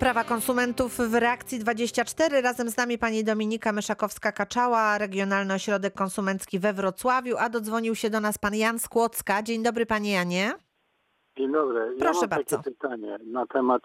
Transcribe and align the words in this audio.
Prawa 0.00 0.24
konsumentów 0.24 0.98
w 0.98 1.14
reakcji 1.14 1.58
24. 1.58 2.40
Razem 2.40 2.68
z 2.68 2.76
nami 2.76 2.98
pani 2.98 3.24
Dominika 3.24 3.72
Myszakowska-Kaczała, 3.72 4.98
Regionalny 4.98 5.54
Ośrodek 5.54 5.94
Konsumencki 5.94 6.58
we 6.58 6.72
Wrocławiu, 6.72 7.36
a 7.38 7.48
dodzwonił 7.48 7.94
się 7.94 8.10
do 8.10 8.20
nas 8.20 8.38
pan 8.38 8.54
Jan 8.54 8.78
Skłocka. 8.78 9.42
Dzień 9.42 9.62
dobry 9.62 9.86
panie 9.86 10.12
Janie. 10.12 10.52
Dzień 11.36 11.52
dobry. 11.52 11.96
Proszę 11.98 12.14
ja 12.14 12.20
mam 12.20 12.30
bardzo. 12.30 12.56
takie 12.56 12.70
pytanie 12.70 13.18
na 13.26 13.46
temat 13.46 13.82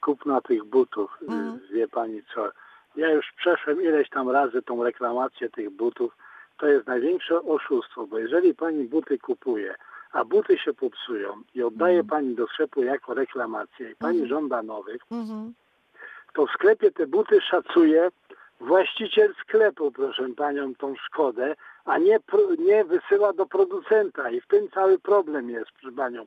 kupna 0.00 0.40
tych 0.40 0.64
butów. 0.64 1.10
Mhm. 1.22 1.60
Wie 1.72 1.88
pani 1.88 2.22
co? 2.34 2.48
Ja 2.96 3.12
już 3.12 3.26
przeszłem 3.36 3.82
ileś 3.82 4.10
tam 4.10 4.30
razy 4.30 4.62
tą 4.62 4.84
reklamację 4.84 5.50
tych 5.50 5.70
butów. 5.70 6.16
To 6.58 6.66
jest 6.66 6.86
największe 6.86 7.42
oszustwo, 7.42 8.06
bo 8.06 8.18
jeżeli 8.18 8.54
pani 8.54 8.84
buty 8.84 9.18
kupuje, 9.18 9.74
a 10.14 10.24
buty 10.24 10.58
się 10.58 10.72
popsują 10.74 11.42
i 11.54 11.62
oddaje 11.62 11.98
Mhm. 12.00 12.08
pani 12.08 12.34
do 12.34 12.46
sklepu 12.46 12.82
jako 12.82 13.14
reklamację 13.14 13.90
i 13.90 13.96
pani 13.96 14.26
żąda 14.26 14.62
nowych, 14.62 15.02
Mhm. 15.10 15.54
to 16.34 16.46
w 16.46 16.50
sklepie 16.50 16.90
te 16.90 17.06
buty 17.06 17.40
szacuje 17.40 18.08
właściciel 18.60 19.34
sklepu, 19.42 19.90
proszę 19.92 20.28
panią, 20.36 20.74
tą 20.74 20.94
szkodę, 20.96 21.54
a 21.84 21.98
nie, 21.98 22.18
nie 22.58 22.84
wysyła 22.84 23.32
do 23.32 23.46
producenta 23.46 24.30
i 24.30 24.40
w 24.40 24.46
tym 24.46 24.68
cały 24.70 24.98
problem 24.98 25.50
jest, 25.50 25.70
proszę 25.80 25.96
panią. 25.96 26.26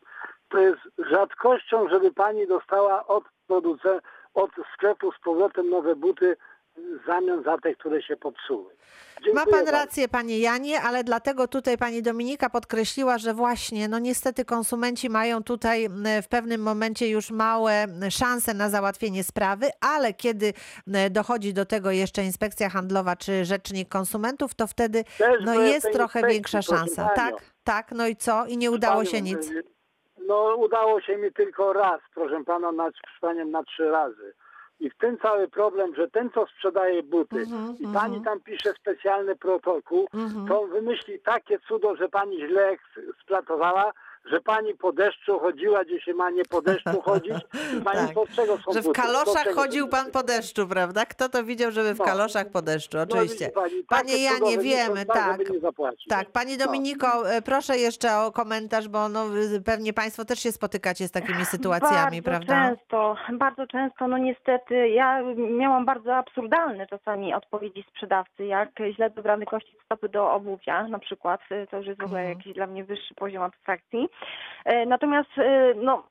To 0.49 0.57
jest 0.59 0.81
rzadkością, 0.97 1.89
żeby 1.89 2.11
pani 2.13 2.47
dostała 2.47 3.07
od 3.07 3.23
producenta, 3.47 4.07
od 4.33 4.51
sklepu 4.73 5.11
z 5.11 5.19
powrotem 5.19 5.69
nowe 5.69 5.95
buty 5.95 6.37
w 6.77 7.05
zamian 7.07 7.43
za 7.43 7.57
te, 7.57 7.75
które 7.75 8.01
się 8.01 8.17
popsuły. 8.17 8.77
Ma 9.17 9.23
Dziękuję 9.23 9.45
pan 9.45 9.65
bardzo. 9.65 9.71
rację, 9.71 10.07
panie 10.07 10.39
Janie, 10.39 10.81
ale 10.81 11.03
dlatego 11.03 11.47
tutaj 11.47 11.77
pani 11.77 12.01
Dominika 12.01 12.49
podkreśliła, 12.49 13.17
że 13.17 13.33
właśnie, 13.33 13.87
no 13.87 13.99
niestety 13.99 14.45
konsumenci 14.45 15.09
mają 15.09 15.43
tutaj 15.43 15.89
w 16.23 16.27
pewnym 16.27 16.61
momencie 16.61 17.09
już 17.09 17.31
małe 17.31 17.85
szanse 18.09 18.53
na 18.53 18.69
załatwienie 18.69 19.23
sprawy, 19.23 19.69
ale 19.81 20.13
kiedy 20.13 20.53
dochodzi 21.11 21.53
do 21.53 21.65
tego 21.65 21.91
jeszcze 21.91 22.23
inspekcja 22.23 22.69
handlowa 22.69 23.15
czy 23.15 23.45
rzecznik 23.45 23.89
konsumentów, 23.89 24.55
to 24.55 24.67
wtedy 24.67 25.03
Też 25.17 25.41
no 25.45 25.53
jest 25.53 25.91
trochę 25.91 26.27
większa 26.27 26.61
szansa. 26.61 27.09
Tak, 27.15 27.33
tak, 27.63 27.91
no 27.91 28.07
i 28.07 28.15
co? 28.15 28.45
I 28.45 28.57
nie 28.57 28.71
udało 28.71 29.05
się 29.05 29.21
nic. 29.21 29.51
No 30.27 30.55
udało 30.55 31.01
się 31.01 31.17
mi 31.17 31.33
tylko 31.33 31.73
raz, 31.73 32.01
proszę 32.13 32.43
pana, 32.45 32.71
na, 32.71 32.83
proszę 32.83 33.17
panią, 33.21 33.45
na 33.45 33.63
trzy 33.63 33.89
razy. 33.89 34.33
I 34.79 34.89
w 34.89 34.97
tym 34.97 35.17
cały 35.17 35.47
problem, 35.47 35.95
że 35.95 36.07
ten, 36.09 36.29
co 36.29 36.45
sprzedaje 36.45 37.03
buty 37.03 37.39
Mhm, 37.39 37.75
i 37.79 37.85
mhm. 37.85 37.93
pani 37.93 38.23
tam 38.23 38.39
pisze 38.39 38.73
specjalny 38.73 39.35
protokół, 39.35 40.07
Mhm. 40.13 40.47
to 40.47 40.67
wymyśli 40.67 41.19
takie 41.19 41.59
cudo, 41.59 41.95
że 41.95 42.09
pani 42.09 42.37
źle 42.47 42.69
eks- 42.69 43.01
splatowała, 43.21 43.91
że 44.31 44.41
pani 44.41 44.73
po 44.73 44.91
deszczu 44.91 45.39
chodziła, 45.39 45.83
gdzie 45.83 46.01
się 46.01 46.13
ma 46.13 46.29
nie 46.29 46.43
po 46.45 46.61
deszczu 46.61 47.01
chodzić. 47.01 47.33
I 47.77 47.81
pani 47.81 48.07
Tak. 48.07 48.13
po 48.13 48.27
czego 48.27 48.57
są 48.57 48.73
Że 48.73 48.81
w 48.81 48.91
kaloszach 48.91 49.47
chodził 49.55 49.87
pan 49.87 50.11
po 50.11 50.23
deszczu, 50.23 50.67
prawda? 50.67 51.05
Kto 51.05 51.29
to 51.29 51.43
widział, 51.43 51.71
żeby 51.71 51.93
w 51.93 51.99
No. 51.99 52.05
kaloszach 52.05 52.49
po 52.51 52.61
deszczu? 52.61 52.97
No, 52.97 53.03
Oczywiście. 53.03 53.45
widzi 53.45 53.51
pani, 53.53 53.83
Panie 53.83 54.23
Janie, 54.23 54.57
wiemy, 54.57 55.05
tak. 55.05 55.39
Tak, 56.09 56.31
pani 56.31 56.57
No. 56.57 56.65
Dominiko, 56.65 57.31
e, 57.31 57.41
proszę 57.41 57.77
jeszcze 57.77 58.17
o 58.17 58.31
komentarz, 58.31 58.87
bo 58.87 59.09
no, 59.09 59.25
y, 59.55 59.61
pewnie 59.61 59.93
państwo 59.93 60.25
też 60.25 60.39
się 60.39 60.51
spotykacie 60.51 61.07
z 61.07 61.11
takimi 61.11 61.45
sytuacjami, 61.45 62.21
bardzo 62.21 62.45
prawda? 62.47 62.69
często, 62.69 63.15
bardzo 63.33 63.67
często, 63.67 64.07
no 64.07 64.17
niestety, 64.17 64.89
ja 64.89 65.21
miałam 65.35 65.85
bardzo 65.85 66.15
absurdalne 66.15 66.87
czasami 66.87 67.33
odpowiedzi 67.33 67.83
sprzedawcy, 67.89 68.45
jak 68.45 68.69
źle 68.95 69.09
dobrany 69.09 69.45
kości 69.45 69.75
stopy 69.85 70.09
do 70.09 70.31
obuwia 70.31 70.87
na 70.87 70.99
przykład, 70.99 71.41
y, 71.51 71.67
to 71.71 71.77
już 71.77 71.85
jest 71.87 71.99
w 72.01 72.03
ogóle 72.03 72.19
Mhm. 72.21 72.37
jakiś 72.37 72.53
dla 72.53 72.67
mnie 72.67 72.83
wyższy 72.83 73.13
poziom 73.15 73.43
abstrakcji. 73.43 74.07
E, 74.65 74.85
Natomiast 74.85 75.29
e, 75.37 75.73
no 75.75 76.03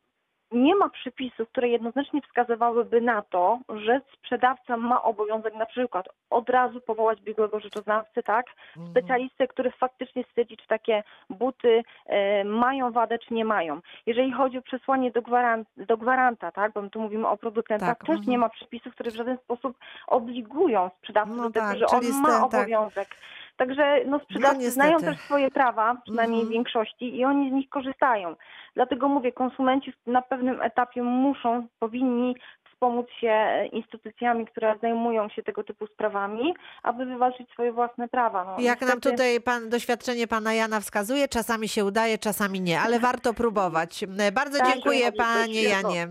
nie 0.53 0.75
ma 0.75 0.89
przepisów, 0.89 1.49
które 1.49 1.69
jednoznacznie 1.69 2.23
wskazywałyby 2.23 3.01
na 3.01 3.23
to, 3.23 3.59
że 3.69 4.01
sprzedawca 4.15 4.77
ma 4.77 5.03
obowiązek 5.03 5.55
na 5.55 5.67
przykład 5.67 6.09
od 6.31 6.51
razu 6.51 6.81
powołać 6.81 7.21
biegłego 7.21 7.61
rzeczoznawcę, 7.61 8.23
tak? 8.23 8.47
Mhm. 8.77 8.91
specjalistę, 8.91 9.47
który 9.48 9.70
faktycznie 9.70 10.25
stwierdzi, 10.25 10.57
czy 10.57 10.67
takie 10.67 11.03
buty 11.30 11.83
e, 12.07 12.45
mają 12.45 12.92
wadę, 12.92 13.19
czy 13.19 13.35
nie 13.35 13.45
mają. 13.45 13.80
Jeżeli 14.07 14.33
chodzi 14.33 14.59
o 14.59 14.63
przesłanie 14.63 15.11
do, 15.11 15.23
gwaran- 15.23 15.64
do 15.77 15.97
gwaranta, 15.97 16.53
tak, 16.53 16.73
bo 16.73 16.83
my 16.83 16.91
tu 16.91 17.01
mówimy 17.01 17.29
o 17.29 17.36
producentach, 17.36 17.89
Tak, 17.89 17.98
też 17.98 18.09
mhm. 18.17 18.30
nie 18.30 18.39
ma 18.39 18.48
przepisów, 18.48 18.95
które 18.95 19.11
w 19.11 19.17
żaden 19.17 19.39
sposób 19.39 19.79
obligują 20.07 20.91
sprzedawcę 20.98 21.35
No 21.36 21.42
do 21.42 21.51
tego, 21.51 21.67
tak, 21.67 21.79
że 21.79 21.86
on 21.86 22.01
czyli 22.01 22.13
z 22.13 22.20
ma 22.20 22.48
te- 22.48 22.67
tak. 22.95 23.17
Także 23.56 24.05
no, 24.06 24.18
sprzedawcy 24.18 24.58
niestety. 24.58 24.72
znają 24.74 24.98
też 24.98 25.18
swoje 25.20 25.50
prawa, 25.50 25.96
przynajmniej 26.05 26.40
Mhm. 26.40 26.48
w 26.48 26.52
większości, 26.52 27.17
i 27.17 27.24
oni 27.24 27.50
z 27.50 27.52
nich 27.52 27.68
korzystają. 27.68 28.36
Dlatego 28.74 29.08
mówię, 29.08 29.33
konsumenci 29.33 29.92
na 30.06 30.22
pewnym 30.22 30.62
etapie 30.62 31.02
muszą, 31.02 31.67
powinni 31.78 32.36
wspomóc 32.77 33.07
się 33.20 33.47
instytucjami, 33.73 34.47
które 34.47 34.75
zajmują 34.83 35.29
się 35.29 35.42
tego 35.42 35.64
typu 35.64 35.87
sprawami, 35.87 36.55
aby 36.83 37.07
wywalczyć 37.07 37.51
swoje 37.51 37.73
własne 37.73 38.09
prawa. 38.09 38.45
No, 38.45 38.57
Jak 38.61 38.81
nam 38.81 38.89
niestety- 38.91 39.11
tutaj 39.11 39.41
pan, 39.41 39.69
doświadczenie 39.69 40.27
pana 40.27 40.55
Jana 40.55 40.81
wskazuje, 40.81 41.29
czasami 41.29 41.69
się 41.69 41.85
udaje, 41.85 42.19
czasami 42.19 42.61
nie, 42.61 42.81
ale 42.81 42.98
warto 43.01 43.35
próbować. 43.35 44.03
E, 44.19 44.33
Bardzo 44.33 44.59
Tak, 44.59 44.73
dziękuję 44.73 45.13
Pani 45.13 45.17
panie 45.19 45.63
Janie. 45.63 46.09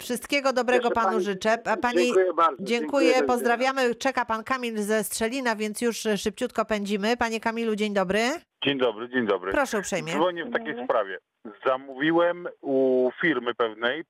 Wszystkiego 0.00 0.52
dobrego 0.52 0.84
Jeszcze 0.88 0.94
panu 0.94 1.08
pani- 1.12 1.24
życzę. 1.24 1.58
A 1.64 1.76
pani 1.76 1.98
Dziękuję 2.04 2.32
bardzo. 2.34 2.62
Dziękuję, 2.64 3.08
widzenia. 3.08 3.26
pozdrawiamy. 3.26 3.94
Czeka 3.94 4.24
pan 4.24 4.44
Kamil 4.44 4.78
ze 4.78 5.04
Strzelina, 5.04 5.56
więc 5.56 5.80
już 5.82 6.06
e, 6.06 6.18
szybciutko 6.18 6.64
pędzimy. 6.64 7.16
Panie 7.16 7.40
Kamilu, 7.40 7.76
dzień 7.76 7.94
dobry. 7.94 8.20
Dzień 8.64 8.78
dobry, 8.78 9.08
dzień 9.08 9.26
dobry. 9.26 9.52
Proszę 9.52 9.78
uprzejmie. 9.78 10.12
Dzwonię 10.12 10.44
w 10.44 10.52
takiej 10.52 10.84
sprawie. 10.84 11.18
Zamówiłem 11.66 12.48
u 12.60 13.10
firmy 13.20 13.54
pewnej 13.54 14.04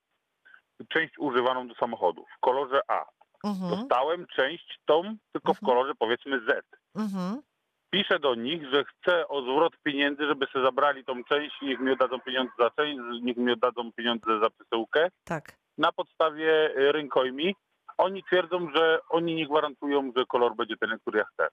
część 0.89 1.13
używaną 1.19 1.67
do 1.67 1.75
samochodu 1.75 2.25
w 2.37 2.39
kolorze 2.39 2.81
A. 2.87 3.05
Mhm, 3.43 3.69
Dostałem 3.71 4.25
część 4.35 4.79
tą, 4.85 5.01
tylko 5.33 5.53
w 5.53 5.61
Mhm. 5.63 5.65
kolorze 5.65 5.93
powiedzmy 5.99 6.39
Z. 6.39 6.65
mhm. 6.95 7.41
Piszę 7.89 8.19
do 8.19 8.35
nich, 8.35 8.71
że 8.73 8.83
chcę 8.85 9.27
o 9.27 9.41
zwrot 9.41 9.73
pieniędzy, 9.83 10.27
żeby 10.27 10.45
sobie 10.45 10.65
zabrali 10.65 11.05
tą 11.05 11.23
część 11.23 11.55
i 11.61 11.65
niech 11.65 11.79
mi 11.79 11.91
oddadzą 11.91 12.19
pieniądze 12.21 12.51
za 12.59 12.69
część, 12.69 12.99
niech 13.21 13.37
mi 13.37 13.51
oddadzą 13.51 13.91
pieniądze 13.91 14.39
za 14.43 14.49
przesyłkę 14.49 15.09
Tak. 15.23 15.57
na 15.77 15.91
podstawie 15.91 16.77
y, 16.77 16.91
rynkoimi. 16.91 17.55
Oni 17.97 18.23
twierdzą, 18.23 18.71
że 18.75 18.99
oni 19.09 19.35
nie 19.35 19.47
gwarantują, 19.47 20.11
że 20.15 20.25
kolor 20.25 20.55
będzie 20.55 20.77
ten, 20.77 20.99
który 20.99 21.19
ja 21.19 21.25
chcę. 21.33 21.47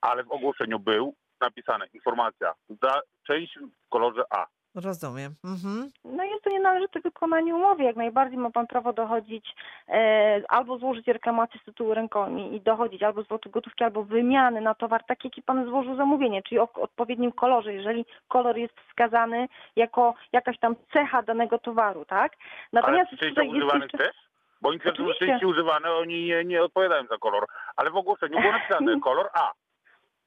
Ale 0.00 0.24
w 0.24 0.30
ogłoszeniu 0.32 0.78
był 0.78 1.14
napisane 1.40 1.86
informacja 1.86 2.54
za 2.82 3.00
część 3.26 3.58
w 3.58 3.88
kolorze 3.88 4.22
A. 4.30 4.46
Rozumiem. 4.74 5.34
Mhm. 5.44 5.90
No 6.04 6.24
jest 6.24 6.44
to 6.44 6.50
nienależyte 6.50 7.00
wykonanie 7.00 7.54
umowy. 7.54 7.82
Jak 7.82 7.96
najbardziej 7.96 8.38
ma 8.38 8.50
Pan 8.50 8.66
prawo 8.66 8.92
dochodzić 8.92 9.54
e, 9.88 10.42
albo 10.48 10.78
złożyć 10.78 11.06
reklamację 11.06 11.60
z 11.60 11.64
tytułu 11.64 11.94
rękojmi 11.94 12.56
i 12.56 12.60
dochodzić 12.60 13.02
albo 13.02 13.22
zwrotu 13.22 13.50
gotówki, 13.50 13.84
albo 13.84 14.04
wymiany 14.04 14.60
na 14.60 14.74
towar, 14.74 15.04
tak 15.04 15.24
jaki 15.24 15.42
Pan 15.42 15.66
złożył 15.66 15.96
zamówienie, 15.96 16.42
czyli 16.42 16.58
o 16.58 16.68
odpowiednim 16.74 17.32
kolorze, 17.32 17.74
jeżeli 17.74 18.04
kolor 18.28 18.56
jest 18.56 18.74
wskazany 18.88 19.48
jako 19.76 20.14
jakaś 20.32 20.58
tam 20.58 20.76
cecha 20.92 21.22
danego 21.22 21.58
towaru, 21.58 22.04
tak? 22.04 22.32
Ale 22.72 22.82
Natomiast 22.82 23.10
czy 23.10 23.16
części 23.16 23.34
tutaj 23.34 23.46
jest 23.46 23.56
używanych 23.56 23.82
jeszcze... 23.92 23.98
też? 23.98 24.16
Bo 24.60 24.68
oni 24.68 24.80
twierdzą, 24.80 25.04
że 25.40 25.46
używane, 25.46 25.92
oni 25.92 26.24
nie, 26.24 26.44
nie 26.44 26.62
odpowiadają 26.62 27.06
za 27.06 27.18
kolor. 27.18 27.46
Ale 27.76 27.90
w 27.90 27.96
ogłoszeniu 27.96 28.40
było 28.40 28.52
napisane 28.52 29.00
kolor 29.08 29.28
A. 29.34 29.52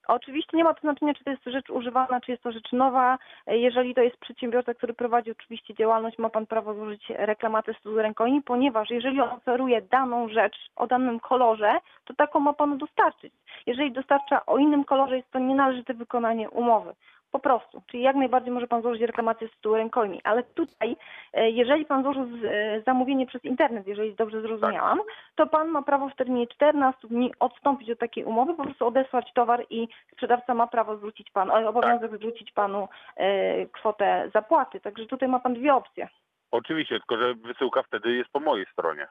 Oczywiście 0.08 0.58
nie 0.58 0.64
ma 0.64 0.74
to 0.74 0.82
znaczenia, 0.82 1.14
czy 1.14 1.24
to 1.24 1.30
jest 1.30 1.44
rzecz 1.46 1.70
używana, 1.70 2.22
czy 2.22 2.32
jest 2.32 2.44
to 2.44 2.52
rzecz 2.52 2.72
nowa. 2.72 3.18
Jeżeli 3.48 3.96
to 3.96 4.02
jest 4.02 4.18
przedsiębiorca, 4.18 4.74
który 4.74 4.94
prowadzi 4.94 5.32
oczywiście 5.32 5.74
działalność, 5.74 6.18
ma 6.18 6.30
Pan 6.30 6.46
prawo 6.46 6.74
złożyć 6.74 7.10
reklamację 7.10 7.74
z 7.86 7.98
rękojmi, 7.98 8.42
ponieważ 8.42 8.90
jeżeli 8.90 9.22
on 9.22 9.30
oferuje 9.30 9.82
daną 9.82 10.30
rzecz 10.30 10.56
o 10.76 10.88
danym 10.88 11.20
kolorze, 11.20 11.80
to 12.06 12.14
taką 12.14 12.40
ma 12.40 12.54
Panu 12.54 12.78
dostarczyć. 12.78 13.34
Jeżeli 13.66 13.92
dostarcza 13.92 14.46
o 14.46 14.58
innym 14.58 14.84
kolorze, 14.84 15.18
jest 15.18 15.32
to 15.32 15.40
nienależyte 15.40 15.94
wykonanie 15.94 16.50
umowy. 16.50 16.94
Po 17.34 17.40
prostu. 17.40 17.82
Czyli 17.88 18.04
jak 18.04 18.16
najbardziej 18.16 18.52
może 18.52 18.68
Pan 18.68 18.82
złożyć 18.82 19.02
reklamację 19.02 19.48
z 19.48 19.52
tytułu 19.52 19.76
rękojmi. 19.76 20.22
Ale 20.24 20.44
tutaj, 20.44 20.96
e, 21.34 21.50
jeżeli 21.50 21.86
Pan 21.86 22.04
złożył 22.04 22.24
e, 22.24 22.82
zamówienie 22.82 23.26
przez 23.26 23.46
internet, 23.46 23.88
jeżeli 23.88 24.16
dobrze 24.16 24.42
zrozumiałam, 24.42 25.02
to 25.36 25.48
Pan 25.48 25.68
ma 25.68 25.82
prawo 25.82 26.10
w 26.10 26.16
terminie 26.16 26.48
14 26.48 27.08
dni 27.08 27.32
odstąpić 27.40 27.90
od 27.90 28.00
takiej 28.00 28.24
umowy, 28.24 28.54
po 28.54 28.64
prostu 28.64 28.88
odesłać 28.88 29.34
towar 29.34 29.66
i 29.70 29.88
sprzedawca 30.12 30.54
ma 30.54 30.68
prawo 30.68 30.98
zwrócić 30.98 31.32
Panu, 31.32 31.56
e, 31.56 31.70
obowiązek 31.70 32.18
zwrócić 32.18 32.52
Panu 32.52 32.88
kwotę 33.72 34.30
zapłaty. 34.34 34.80
Także 34.80 35.06
tutaj 35.06 35.30
ma 35.30 35.40
Pan 35.40 35.54
dwie 35.54 35.76
opcje. 35.76 36.08
Oczywiście, 36.52 37.00
tylko 37.00 37.18
że 37.18 37.34
wysyłka 37.34 37.84
wtedy 37.84 38.16
jest 38.16 38.30
po 38.32 38.40
mojej 38.40 38.66
stronie. 38.66 39.08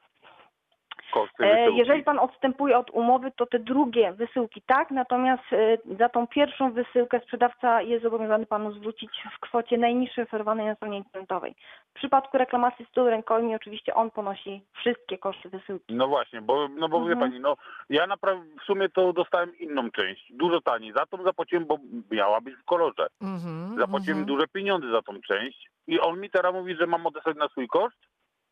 Koszty 1.12 1.44
E, 1.44 1.56
wysyłki. 1.56 1.79
Jeżeli 1.79 2.03
Pan 2.03 2.19
odstępuje 2.19 2.79
od 2.79 2.91
umowy, 2.91 3.32
to 3.37 3.47
te 3.47 3.59
drugie 3.59 4.12
wysyłki 4.12 4.62
tak, 4.67 4.91
natomiast 4.91 5.43
e, 5.53 5.79
za 5.99 6.09
tą 6.09 6.26
pierwszą 6.26 6.73
wysyłkę 6.73 7.20
sprzedawca 7.20 7.82
jest 7.82 8.03
zobowiązany 8.03 8.47
Panu 8.47 8.73
zwrócić 8.73 9.11
w 9.37 9.41
kwocie 9.41 9.79
najniższej 9.79 10.25
oferowanej 10.25 10.67
na 10.67 10.75
stronie 10.75 10.99
internetowej. 10.99 11.55
W 11.91 11.94
przypadku 11.94 12.38
reklamacji 12.38 12.87
z 12.87 12.91
tyłu 12.91 13.06
rękojmi 13.06 13.55
oczywiście 13.55 13.94
on 13.94 14.11
ponosi 14.11 14.62
wszystkie 14.73 15.19
koszty 15.19 15.49
wysyłki. 15.49 15.94
No 15.94 16.09
właśnie, 16.09 16.43
bo, 16.43 16.69
no 16.69 16.88
bo 16.88 17.05
wie 17.05 17.12
Mhm. 17.12 17.20
pani, 17.31 17.41
no 17.41 17.56
ja 17.91 18.06
naprawdę 18.06 18.44
w 18.61 18.62
sumie 18.62 18.88
to 18.88 19.12
dostałem 19.12 19.58
inną 19.58 19.91
część, 19.91 20.32
dużo 20.32 20.61
taniej. 20.61 20.93
Za 20.93 21.06
tą 21.06 21.23
zapłaciłem, 21.23 21.67
bo 21.67 21.76
miała 22.11 22.41
być 22.41 22.55
w 22.55 22.65
kolorze. 22.65 23.06
Mhm, 23.23 23.79
Zapłaciłem 23.79 24.19
mhm. 24.19 24.26
duże 24.26 24.49
pieniądze 24.49 24.91
za 24.91 25.03
tą 25.03 25.20
część 25.20 25.70
i 25.87 26.00
on 26.00 26.20
mi 26.20 26.31
teraz 26.31 26.55
mówi, 26.55 26.76
że 26.76 26.87
mam 26.87 27.06
odesłać 27.06 27.37
na 27.37 27.49
swój 27.49 27.69
koszt. 27.69 27.99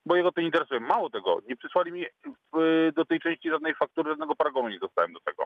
Bo 0.06 0.16
jego 0.16 0.32
to 0.32 0.40
nie 0.40 0.46
interesuje. 0.46 0.80
Mało 0.80 1.10
tego, 1.10 1.38
nie 1.48 1.56
przysłali 1.56 1.92
mi 1.92 2.04
y, 2.04 2.92
do 2.96 3.04
tej 3.04 3.20
części 3.20 3.50
żadnej 3.50 3.74
faktury, 3.74 4.10
żadnego 4.10 4.36
paragonu 4.36 4.68
nie 4.68 4.78
dostałem 4.78 5.12
do 5.12 5.20
tego. 5.20 5.44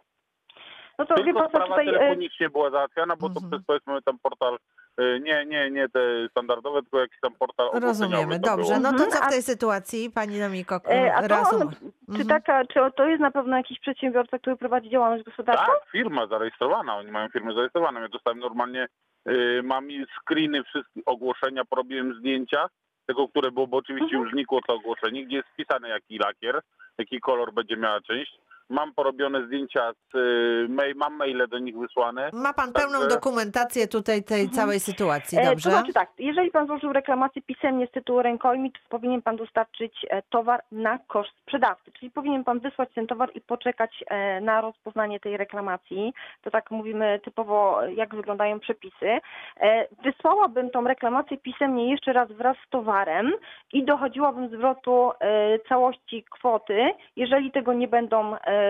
No 0.99 1.07
to 1.07 1.15
wie 1.15 1.25
Tylko 1.25 1.41
pan 1.41 1.49
co, 1.51 1.57
sprawa 1.57 1.67
tutaj... 1.67 1.89
e, 1.89 1.93
telefonicznie 1.93 2.51
była 2.51 2.71
załatwiana, 2.71 3.17
bo 3.17 3.27
Mhm. 3.27 3.45
to 3.45 3.51
przez 3.51 3.67
powiedzmy 3.67 4.03
tam 4.03 4.19
portal, 4.19 4.59
y, 5.01 5.21
nie, 5.23 5.47
nie, 5.47 5.71
nie 5.71 5.89
te 5.89 6.01
standardowe, 6.31 6.83
tylko 6.83 7.01
jakiś 7.01 7.21
tam 7.21 7.35
portal 7.35 7.71
Rozumiemy, 7.81 8.39
dobrze. 8.39 8.65
było. 8.75 8.79
No 8.81 8.89
to 8.89 9.05
Mhm, 9.05 9.11
co 9.11 9.19
w 9.19 9.23
a- 9.23 9.31
tej 9.31 9.43
sytuacji, 9.43 10.11
pani 10.11 10.39
Domiko, 10.41 10.81
e, 10.89 11.15
A 11.15 11.41
on, 11.51 11.71
czy, 11.71 11.77
Mhm. 12.09 12.29
taka, 12.29 12.65
czy 12.65 12.81
to 12.97 13.07
jest 13.09 13.21
na 13.21 13.31
pewno 13.31 13.57
jakiś 13.57 13.81
przedsiębiorca, 13.81 14.39
który 14.39 14.57
prowadzi 14.57 14.91
działalność 14.91 15.25
gospodarczą? 15.25 15.65
Tak, 15.67 15.91
firma 15.93 16.27
zarejestrowana, 16.27 16.97
oni 16.97 17.11
mają 17.13 17.29
firmę 17.29 17.53
zarejestrowaną. 17.55 18.01
Ja 18.01 18.09
dostałem 18.09 18.39
normalnie, 18.39 18.87
y, 19.29 19.61
mam 19.65 19.89
screeny 20.21 20.65
wszystkich 20.65 21.03
ogłoszenia, 21.07 21.65
porobiłem 21.65 22.15
zdjęcia 22.19 22.67
tego, 23.07 23.29
które 23.29 23.51
było, 23.51 23.67
bo 23.67 23.77
oczywiście 23.77 24.05
Mhm. 24.05 24.23
już 24.23 24.33
znikło 24.33 24.61
to 24.67 24.75
ogłoszenie, 24.75 25.27
gdzie 25.27 25.37
jest 25.37 25.49
wpisane 25.49 25.89
jaki 25.89 26.19
lakier, 26.19 26.61
jaki 26.99 27.21
kolor 27.21 27.53
będzie 27.53 27.77
miała 27.77 28.01
część. 28.01 28.33
Mam 28.75 28.95
porobione 28.95 29.47
zdjęcia, 29.47 29.93
z, 29.93 30.15
y, 30.15 30.67
mail, 30.69 30.95
mam 30.97 31.17
maile 31.17 31.47
do 31.49 31.59
nich 31.59 31.79
wysłane. 31.79 32.31
Ma 32.33 32.53
pan 32.53 32.73
pełną 32.73 32.99
Także- 33.01 33.15
dokumentację 33.17 33.89
tutaj 33.89 34.23
tej 34.25 34.41
Mhm. 34.41 34.57
całej 34.57 34.81
sytuacji, 34.81 35.39
E, 35.39 35.45
dobrze? 35.45 35.71
To 35.71 35.77
znaczy 35.77 35.93
tak, 35.93 36.09
jeżeli 36.19 36.51
pan 36.51 36.67
złożył 36.67 36.93
reklamację 36.93 37.43
pisemnie 37.43 37.87
z 37.87 37.91
tytułu 37.91 38.23
rękojmi, 38.23 38.73
to 38.73 38.79
powinien 38.89 39.23
pan 39.23 39.37
dostarczyć 39.37 40.07
e, 40.11 40.23
towar 40.23 40.63
na 40.73 40.99
koszt 41.07 41.33
sprzedawcy, 41.43 41.93
czyli 41.93 42.11
powinien 42.11 42.45
pan 42.45 42.61
wysłać 42.61 42.89
ten 42.95 43.07
towar 43.07 43.31
i 43.35 43.41
poczekać 43.41 44.05
e, 44.07 44.41
na 44.41 44.61
rozpoznanie 44.61 45.21
tej 45.21 45.37
reklamacji. 45.37 46.13
To 46.43 46.51
tak 46.51 46.71
mówimy 46.71 47.21
typowo, 47.25 47.85
e, 47.87 47.93
jak 47.95 48.15
wyglądają 48.15 48.61
przepisy. 48.61 49.19
E, 49.61 49.87
Wysłałabym 50.05 50.71
tą 50.71 50.85
reklamację 50.85 51.37
pisemnie 51.37 51.91
jeszcze 51.91 52.13
raz 52.13 52.33
wraz 52.33 52.57
z 52.67 52.71
towarem 52.71 53.33
i 53.73 53.85
dochodziłabym 53.85 54.49
zwrotu 54.49 55.11
e, 55.21 55.59
całości 55.69 56.25
kwoty. 56.31 56.91
Jeżeli 57.17 57.51
tego 57.53 57.73
nie 57.73 57.89
będą 57.89 58.35
e, 58.37 58.64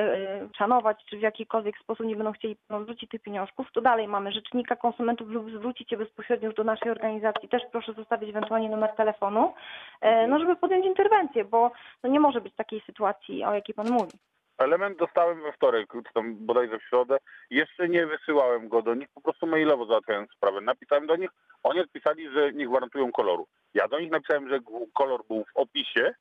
szanować, 0.58 1.05
czy 1.11 1.17
w 1.19 1.20
jakikolwiek 1.20 1.79
sposób 1.79 2.06
nie 2.06 2.17
będą 2.17 2.32
chcieli 2.32 2.56
zwrócić 2.82 3.11
tych 3.11 3.23
pieniążków, 3.23 3.67
to 3.73 3.81
dalej 3.81 4.08
mamy 4.08 4.32
rzecznika 4.32 4.76
konsumentów 4.76 5.29
lub 5.29 5.50
zwrócić 5.50 5.91
się 5.91 5.96
bezpośrednio 5.96 6.52
do 6.52 6.64
naszej 6.64 6.91
organizacji. 6.91 7.49
Też 7.49 7.62
proszę 7.73 7.93
zostawić 7.93 8.31
ewentualnie 8.31 8.69
numer 8.69 8.91
telefonu, 8.96 9.55
e, 10.00 10.26
no 10.26 10.38
żeby 10.38 10.56
podjąć 10.56 10.87
interwencję, 10.87 11.44
bo 11.44 11.70
no 12.02 12.11
nie 12.11 12.20
może 12.20 12.41
być 12.41 12.55
takiej 12.55 12.81
sytuacji, 12.87 13.44
o 13.44 13.55
jakiej 13.55 13.75
pan 13.75 13.91
mówi. 13.91 14.19
Element 14.58 14.99
dostałem 14.99 15.43
we 15.43 15.52
wtorek, 15.52 15.93
czy 15.93 16.14
tam 16.14 16.47
bodajże 16.47 16.79
w 16.79 16.82
środę. 16.82 17.17
Jeszcze 17.50 17.88
nie 17.88 18.06
wysyłałem 18.06 18.69
go 18.69 18.82
do 18.82 18.94
nich, 18.94 19.08
po 19.14 19.20
prostu 19.20 19.47
mailowo 19.47 19.87
załatwiałem 19.87 20.26
sprawę. 20.37 20.61
Napisałem 20.61 21.06
do 21.06 21.17
nich, 21.17 21.31
oni 21.62 21.81
odpisali, 21.81 22.31
że 22.31 22.52
nie 22.52 22.67
gwarantują 22.67 23.12
koloru. 23.12 23.47
Ja 23.75 23.88
do 23.88 24.00
nich 24.00 24.11
napisałem, 24.11 24.49
że 24.49 24.58
kolor 24.94 25.26
był 25.29 25.44
w 25.44 25.56
opisie 25.56 26.14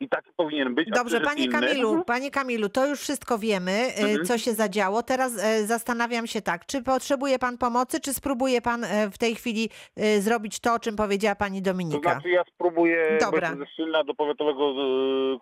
i 0.00 0.08
taki 0.08 0.30
powinien 0.36 0.74
być. 0.74 0.88
Dobrze, 0.90 1.20
panie 1.20 1.44
inny. 1.44 1.52
Kamilu, 1.52 1.88
Mhm. 1.88 2.04
panie 2.04 2.30
Kamilu, 2.30 2.68
to 2.68 2.86
już 2.86 3.00
wszystko 3.00 3.38
wiemy, 3.38 3.70
y, 3.72 4.02
Mhm. 4.02 4.24
co 4.24 4.38
się 4.38 4.52
zadziało. 4.52 5.02
Teraz 5.02 5.44
e, 5.44 5.62
zastanawiam 5.66 6.26
się 6.26 6.42
tak, 6.42 6.66
czy 6.66 6.82
potrzebuje 6.82 7.38
pan 7.38 7.58
pomocy, 7.58 8.00
czy 8.00 8.14
spróbuje 8.14 8.60
pan 8.62 8.84
e, 8.84 9.10
w 9.10 9.18
tej 9.18 9.34
chwili 9.34 9.68
e, 9.96 10.20
zrobić 10.20 10.60
to, 10.60 10.74
o 10.74 10.78
czym 10.78 10.96
powiedziała 10.96 11.34
pani 11.34 11.62
To 11.62 11.70
Dominika? 11.70 12.12
znaczy 12.12 12.28
ja 12.30 12.42
spróbuję 12.54 13.18
Dobra. 13.20 13.50
Szczylna 13.72 14.04
do 14.04 14.14
powiatowego 14.14 14.74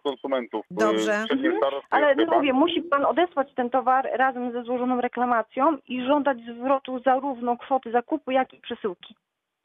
konsumentów. 0.04 0.66
Dobrze. 0.70 1.14
Mhm. 1.30 1.52
Ale 1.90 2.14
no 2.14 2.24
chyba. 2.24 2.36
mówię, 2.36 2.52
musi 2.52 2.82
pan 2.82 3.04
odesłać 3.04 3.48
ten 3.56 3.70
towar 3.70 4.08
razem 4.12 4.52
ze 4.52 4.62
złożoną 4.62 5.00
reklamacją 5.00 5.76
i 5.88 6.04
żądać 6.06 6.38
zwrotu 6.60 7.00
zarówno 7.04 7.56
kwoty 7.56 7.90
zakupu, 7.92 8.30
jak 8.30 8.54
i 8.54 8.60
przesyłki. 8.60 9.14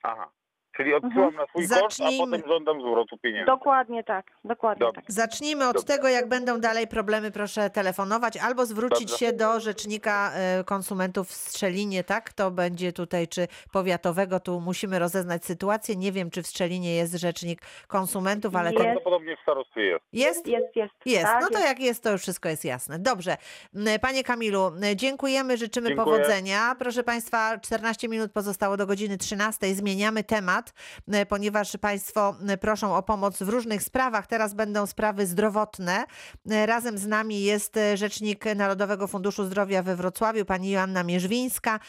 Aha. 0.03 0.29
Czyli 0.77 0.93
odsyłam 0.93 1.35
na 1.35 1.45
swój 1.47 1.67
koszt, 1.67 1.73
a 1.73 1.79
Zacznijmy. 1.81 2.37
potem 2.39 2.51
żądam 2.51 2.81
zwrotu 2.81 3.17
pieniędzy. 3.17 3.45
Dokładnie 3.45 4.03
tak, 4.03 4.25
dokładnie 4.43 4.85
Dobrze. 4.85 5.01
tak. 5.01 5.11
Zacznijmy 5.11 5.67
od 5.67 5.73
Dobrze. 5.75 5.87
tego, 5.87 6.07
jak 6.07 6.29
będą 6.29 6.59
dalej 6.59 6.87
problemy, 6.87 7.31
proszę 7.31 7.69
telefonować 7.69 8.37
albo 8.37 8.65
zwrócić 8.65 9.09
Dobrze. 9.09 9.17
się 9.25 9.33
do 9.33 9.59
rzecznika 9.59 10.31
e, 10.33 10.63
konsumentów 10.63 11.27
w 11.29 11.33
Strzelinie, 11.33 12.03
tak? 12.03 12.33
To 12.33 12.51
będzie 12.51 12.93
tutaj, 12.93 13.27
czy 13.27 13.47
powiatowego, 13.71 14.39
tu 14.39 14.59
musimy 14.61 14.99
rozeznać 14.99 15.45
sytuację. 15.45 15.95
Nie 15.95 16.11
wiem, 16.11 16.29
czy 16.31 16.43
w 16.43 16.47
Strzelinie 16.47 16.95
jest 16.95 17.13
rzecznik 17.13 17.61
konsumentów, 17.87 18.55
ale 18.55 18.69
Jest. 18.69 18.77
to 18.77 18.83
Prawdopodobnie 18.83 19.37
w 19.37 19.39
starostwie 19.39 19.81
jest. 19.85 20.05
jest? 20.13 20.47
Jest, 20.47 20.75
jest. 20.75 20.93
Jest, 21.05 21.23
tak, 21.25 21.41
no 21.41 21.49
to 21.49 21.59
jak 21.59 21.79
jest, 21.79 22.03
to 22.03 22.11
już 22.11 22.21
wszystko 22.21 22.49
jest 22.49 22.65
jasne. 22.65 22.99
Dobrze. 22.99 23.37
M, 23.75 23.85
Panie 24.01 24.23
Kamilu, 24.23 24.65
m, 24.67 24.75
dziękujemy, 24.95 25.57
życzymy 25.57 25.87
Dziękuję. 25.89 26.05
powodzenia. 26.17 26.75
Proszę 26.79 27.03
Państwa, 27.03 27.57
14 27.59 28.07
minut 28.07 28.31
pozostało 28.31 28.77
do 28.77 28.87
godziny 28.87 29.17
13. 29.17 29.75
Zmieniamy 29.75 30.23
temat, 30.23 30.60
m, 31.07 31.25
ponieważ 31.25 31.77
Państwo 31.77 32.35
m, 32.41 32.57
proszą 32.59 32.95
o 32.95 33.03
pomoc 33.03 33.43
w 33.43 33.49
różnych 33.49 33.83
sprawach. 33.83 34.27
Teraz 34.27 34.53
będą 34.53 34.85
sprawy 34.85 35.25
zdrowotne. 35.25 36.05
M, 36.45 36.67
Razem 36.67 36.97
z 36.97 37.07
nami 37.07 37.43
jest 37.43 37.77
e, 37.77 37.97
rzecznik 37.97 38.45
Narodowego 38.55 39.07
Funduszu 39.07 39.43
Zdrowia 39.43 39.83
we 39.83 39.95
Wrocławiu, 39.95 40.45
pani 40.45 40.71
Joanna 40.71 41.03
Mierzwińska. 41.03 41.79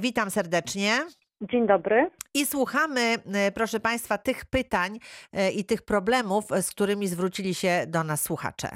Witam 0.00 0.30
serdecznie. 0.30 0.92
Dzień 1.40 1.66
dobry. 1.66 2.10
I 2.34 2.46
słuchamy, 2.46 3.00
e, 3.00 3.52
proszę 3.52 3.80
Państwa, 3.80 4.18
tych 4.18 4.44
pytań 4.44 4.98
e, 5.32 5.50
i 5.50 5.64
tych 5.64 5.82
problemów, 5.82 6.52
e, 6.52 6.62
z 6.62 6.70
którymi 6.70 7.06
zwrócili 7.06 7.54
się 7.54 7.84
do 7.86 8.04
nas 8.04 8.22
słuchacze. 8.22 8.68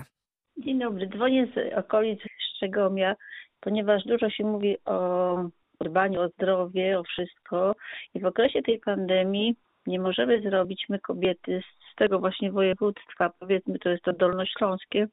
Dzień 0.59 0.79
dobry, 0.79 1.09
dzwonię 1.09 1.47
z 1.47 1.79
okolic 1.79 2.21
Szczegomia, 2.57 3.17
ponieważ 3.61 4.05
dużo 4.05 4.31
się 4.31 4.45
mówi 4.45 4.77
o 4.85 5.37
dbaniu 5.81 6.21
o 6.21 6.29
zdrowie, 6.29 6.99
o 7.01 7.05
wszystko. 7.05 7.75
I 8.15 8.21
w 8.21 8.27
okresie 8.27 8.63
tej 8.63 8.81
pandemii 8.81 9.57
nie 9.87 10.01
możemy 10.01 10.43
zrobić 10.43 10.87
my 10.89 10.99
kobiety 10.99 11.63
z 11.93 11.95
tego 11.95 12.19
właśnie 12.19 12.53
województwa, 12.53 13.31
powiedzmy 13.41 13.79
to 13.79 13.89
jest 13.89 14.05
to 14.05 14.13
Dolnośląskie, 14.13 15.07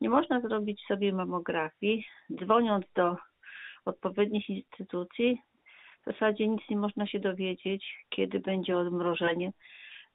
nie 0.00 0.08
można 0.08 0.40
zrobić 0.40 0.80
sobie 0.88 1.12
mamografii, 1.12 2.06
dzwoniąc 2.44 2.86
do 2.94 3.16
odpowiednich 3.84 4.50
instytucji, 4.50 5.38
w 6.02 6.12
zasadzie 6.12 6.48
nic 6.48 6.62
nie 6.70 6.76
można 6.76 7.06
się 7.06 7.20
dowiedzieć, 7.20 8.04
kiedy 8.08 8.40
będzie 8.40 8.78
odmrożenie, 8.78 9.52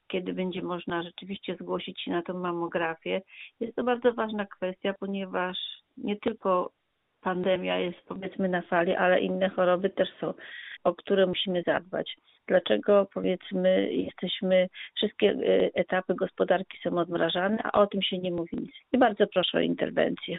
kiedy 0.08 0.34
będzie 0.34 0.62
można 0.62 1.04
rzeczywiście 1.04 1.56
zgłosić 1.56 2.02
się 2.02 2.12
na 2.12 2.22
tą 2.22 2.40
mamografię. 2.40 3.22
Jest 3.60 3.76
to 3.76 3.84
bardzo 3.84 4.14
ważna 4.14 4.46
kwestia, 4.46 4.94
ponieważ 5.00 5.58
nie 5.98 6.16
tylko 6.16 6.72
pandemia 7.24 7.78
jest 7.80 7.98
powiedzmy 8.08 8.50
na 8.50 8.62
fali, 8.62 8.96
ale 8.96 9.20
inne 9.20 9.50
choroby 9.50 9.90
też 9.90 10.10
są, 10.20 10.34
o 10.84 10.96
które 10.96 11.26
musimy 11.28 11.64
zadbać. 11.68 12.16
Dlaczego 12.48 13.08
powiedzmy 13.14 13.94
jesteśmy, 13.94 14.70
wszystkie 14.96 15.30
y, 15.32 15.72
etapy 15.74 16.16
gospodarki 16.16 16.78
są 16.84 16.98
odmrażane, 16.98 17.58
a 17.64 17.72
o 17.72 17.88
tym 17.88 18.02
się 18.02 18.18
nie 18.18 18.32
mówi 18.32 18.58
nic. 18.58 18.72
I 18.94 18.98
bardzo 18.98 19.28
proszę 19.28 19.58
o 19.58 19.62
interwencję. 19.62 20.38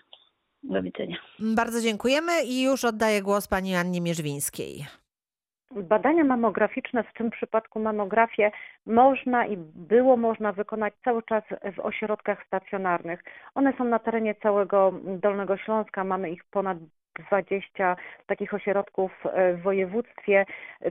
Do 0.62 0.82
widzenia. 0.82 1.16
Bardzo 1.38 1.80
dziękujemy 1.80 2.32
i 2.46 2.62
już 2.62 2.84
oddaję 2.84 3.22
głos 3.22 3.48
pani 3.48 3.74
Annie 3.74 4.00
Mierzwińskiej. 4.00 4.86
Badania 5.82 6.24
mamograficzne, 6.24 7.04
w 7.04 7.12
tym 7.12 7.30
przypadku 7.30 7.80
mamografię, 7.80 8.50
można 8.86 9.46
i 9.46 9.56
było 9.74 10.16
można 10.16 10.52
wykonać 10.52 10.94
cały 11.04 11.22
czas 11.22 11.44
w 11.76 11.80
ośrodkach 11.80 12.46
stacjonarnych. 12.46 13.24
One 13.54 13.72
są 13.78 13.84
na 13.84 13.98
terenie 13.98 14.34
całego 14.34 14.92
Dolnego 15.04 15.56
Śląska, 15.56 16.04
mamy 16.04 16.30
ich 16.30 16.44
ponad 16.44 16.78
20 17.14 17.96
takich 18.26 18.54
ośrodków 18.54 19.26
e, 19.26 19.54
w 19.54 19.62
województwie. 19.62 20.46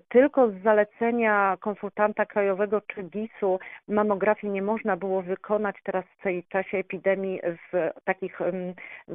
Tylko 0.09 0.49
z 0.49 0.63
zalecenia 0.63 1.57
konsultanta 1.59 2.25
krajowego 2.25 2.81
czy 2.81 3.03
GIS-u 3.03 3.59
mamografii 3.87 4.53
nie 4.53 4.61
można 4.61 4.97
było 4.97 5.21
wykonać 5.21 5.75
teraz 5.83 6.05
w 6.19 6.23
tej 6.23 6.43
czasie 6.43 6.77
epidemii 6.77 7.41
w 7.71 7.89
takich 8.03 8.39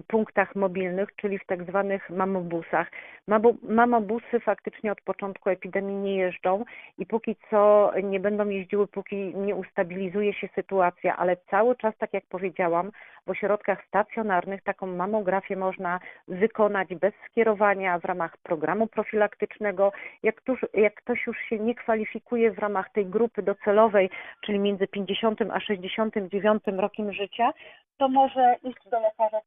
punktach 0.07 0.55
mobilnych, 0.55 1.09
czyli 1.17 1.39
w 1.39 1.47
tak 1.47 1.65
zwanych 1.65 2.11
mamobusach. 2.11 2.91
Mamo- 3.29 3.55
Mamobusy 3.63 4.41
faktycznie 4.41 4.93
od 4.93 5.01
początku 5.01 5.51
epidemii 5.51 5.97
nie 5.97 6.17
jeżdżą 6.17 6.65
i 6.99 7.07
póki 7.07 7.37
co 7.51 7.93
nie 8.03 8.21
będą 8.21 8.49
jeździły, 8.49 8.87
póki 8.87 9.17
nie 9.37 9.55
ustabilizuje 9.55 10.33
się 10.33 10.49
sytuacja, 10.55 11.17
ale 11.17 11.37
cały 11.51 11.77
czas, 11.77 11.95
tak 11.99 12.13
jak 12.13 12.25
powiedziałam, 12.27 12.91
w 13.29 13.31
ośrodkach 13.31 13.85
stacjonarnych 13.87 14.63
taką 14.63 14.87
mamografię 14.87 15.57
można 15.57 16.01
wykonać 16.29 16.95
bez 16.95 17.15
skierowania 17.27 17.99
w 17.99 18.05
ramach 18.05 18.37
programu 18.37 18.87
profilaktycznego. 18.87 19.93
Jak, 20.23 20.37
ktoś, 20.37 20.61
jak 20.75 20.95
ktoś 20.95 21.27
już 21.27 21.37
się 21.39 21.59
nie 21.59 21.75
kwalifikuje 21.75 22.53
w 22.53 22.59
ramach 22.59 22.93
tej 22.93 23.07
grupy 23.07 23.43
docelowej, 23.43 24.11
czyli 24.41 24.59
między 24.59 24.87
50 24.87 25.43
a 25.53 25.61
69 25.61 26.63
rokiem 26.67 27.13
życia, 27.13 27.51
to 27.99 28.09
może 28.09 28.57
iść 28.65 28.89
do 28.91 29.01
lekarza, 29.01 29.41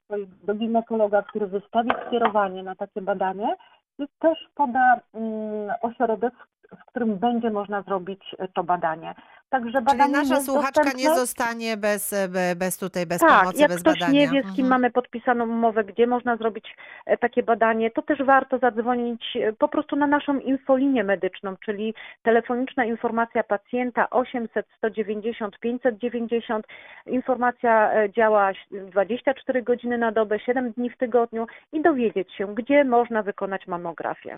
do 0.43 0.53
ginekologa, 0.55 1.21
który 1.21 1.47
wystawi 1.47 1.89
skierowanie 2.07 2.63
na 2.63 2.75
takie 2.75 3.01
badanie 3.01 3.55
i 3.99 4.07
też 4.19 4.47
poda 4.55 4.99
mm, 5.13 5.71
ośrodek, 5.81 6.33
w 6.71 6.85
którym 6.85 7.17
będzie 7.17 7.49
można 7.49 7.81
zrobić 7.81 8.35
to 8.53 8.63
badanie. 8.63 9.15
Także 9.51 9.71
Czyli 9.71 9.85
badanie 9.85 10.11
nasza 10.11 10.33
jest 10.33 10.45
słuchaczka 10.45 10.83
nie 10.83 10.89
dostępne. 10.91 11.15
zostanie 11.15 11.77
bez, 11.77 12.13
e, 12.13 12.27
be- 12.29 12.55
bez 12.55 12.77
tutaj, 12.77 13.05
bez 13.05 13.19
Tak, 13.19 13.39
pomocy, 13.39 13.59
jak 13.61 13.69
bez 13.71 13.81
ktoś 13.81 13.99
badania. 13.99 14.13
nie 14.21 14.27
wie, 14.29 14.39
z 14.41 14.43
kim 14.55 14.65
Mhm. 14.65 14.67
mamy 14.69 14.91
podpisaną 14.91 15.43
umowę, 15.49 15.83
gdzie 15.83 16.07
można 16.07 16.37
zrobić 16.37 16.65
e, 17.05 17.17
takie 17.17 17.43
badanie, 17.43 17.91
to 17.91 18.01
też 18.01 18.23
warto 18.23 18.57
zadzwonić 18.59 19.23
e, 19.35 19.53
po 19.53 19.67
prostu 19.67 19.95
na 19.95 20.07
naszą 20.07 20.39
infolinię 20.39 21.03
medyczną, 21.03 21.55
czyli 21.65 21.93
telefoniczna 22.23 22.85
informacja 22.85 23.43
pacjenta 23.43 24.09
800 24.09 24.65
190 24.77 25.59
590. 25.59 26.65
Informacja 27.05 27.91
działa 28.09 28.51
24 28.71 29.63
godziny 29.63 29.97
na 29.97 30.11
dobę, 30.11 30.39
7 30.39 30.71
dni 30.71 30.89
w 30.89 30.97
tygodniu 30.97 31.47
i 31.73 31.81
dowiedzieć 31.81 32.33
się, 32.33 32.55
gdzie 32.55 32.83
można 32.83 33.23
wykonać 33.23 33.67
mamografię. 33.67 34.37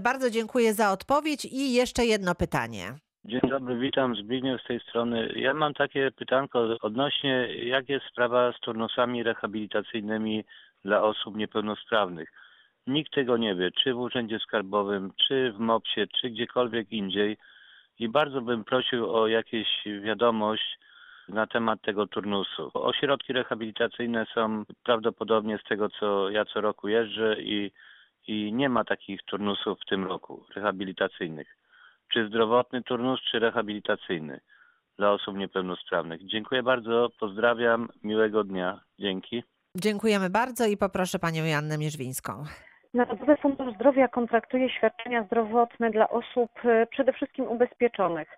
Bardzo 0.00 0.30
dziękuję 0.30 0.74
za 0.74 0.92
odpowiedź 0.92 1.44
i 1.44 1.72
jeszcze 1.74 2.04
jedno 2.04 2.34
pytanie. 2.34 2.82
Dzień 3.26 3.40
dobry, 3.48 3.76
witam 3.76 4.16
Zbigniew 4.16 4.62
z 4.62 4.64
tej 4.64 4.80
strony. 4.80 5.32
Ja 5.36 5.54
mam 5.54 5.74
takie 5.74 6.10
pytanko 6.10 6.76
odnośnie, 6.80 7.48
jak 7.54 7.88
jest 7.88 8.06
sprawa 8.06 8.52
z 8.52 8.60
turnusami 8.60 9.22
rehabilitacyjnymi 9.22 10.44
dla 10.84 11.02
osób 11.02 11.36
niepełnosprawnych. 11.36 12.32
Nikt 12.86 13.12
tego 13.12 13.36
nie 13.36 13.54
wie, 13.54 13.70
czy 13.70 13.94
w 13.94 13.98
Urzędzie 13.98 14.38
Skarbowym, 14.38 15.10
czy 15.16 15.52
w 15.52 15.58
MOPS-ie, 15.58 16.06
czy 16.06 16.30
gdziekolwiek 16.30 16.92
indziej. 16.92 17.36
I 17.98 18.08
bardzo 18.08 18.40
bym 18.40 18.64
prosił 18.64 19.14
o 19.14 19.26
jakieś 19.26 19.68
wiadomość 20.02 20.78
na 21.28 21.46
temat 21.46 21.82
tego 21.82 22.06
turnusu. 22.06 22.70
Ośrodki 22.74 23.32
rehabilitacyjne 23.32 24.26
są 24.34 24.64
prawdopodobnie 24.84 25.58
z 25.58 25.68
tego, 25.68 25.88
co 25.88 26.30
ja 26.30 26.44
co 26.44 26.60
roku 26.60 26.88
jeżdżę 26.88 27.36
i, 27.40 27.70
i 28.26 28.52
nie 28.52 28.68
ma 28.68 28.84
takich 28.84 29.22
turnusów 29.22 29.78
w 29.80 29.88
tym 29.88 30.04
roku 30.04 30.44
rehabilitacyjnych 30.56 31.65
czy 32.12 32.28
zdrowotny 32.28 32.82
turnus, 32.82 33.20
czy 33.30 33.38
rehabilitacyjny 33.38 34.40
dla 34.98 35.12
osób 35.12 35.36
niepełnosprawnych. 35.36 36.26
Dziękuję 36.26 36.62
bardzo, 36.62 37.08
pozdrawiam, 37.20 37.88
miłego 38.02 38.44
dnia. 38.44 38.80
Dzięki. 38.98 39.42
Dziękujemy 39.76 40.30
bardzo 40.30 40.66
i 40.66 40.76
poproszę 40.76 41.18
panią 41.18 41.44
Joannę 41.44 41.78
Mierzwińską. 41.78 42.44
Narodowy 42.94 43.36
Fundusz 43.36 43.74
Zdrowia 43.74 44.08
kontraktuje 44.08 44.70
świadczenia 44.70 45.24
zdrowotne 45.24 45.90
dla 45.90 46.08
osób 46.08 46.50
e, 46.64 46.86
przede 46.86 47.12
wszystkim 47.12 47.44
ubezpieczonych. 47.44 48.28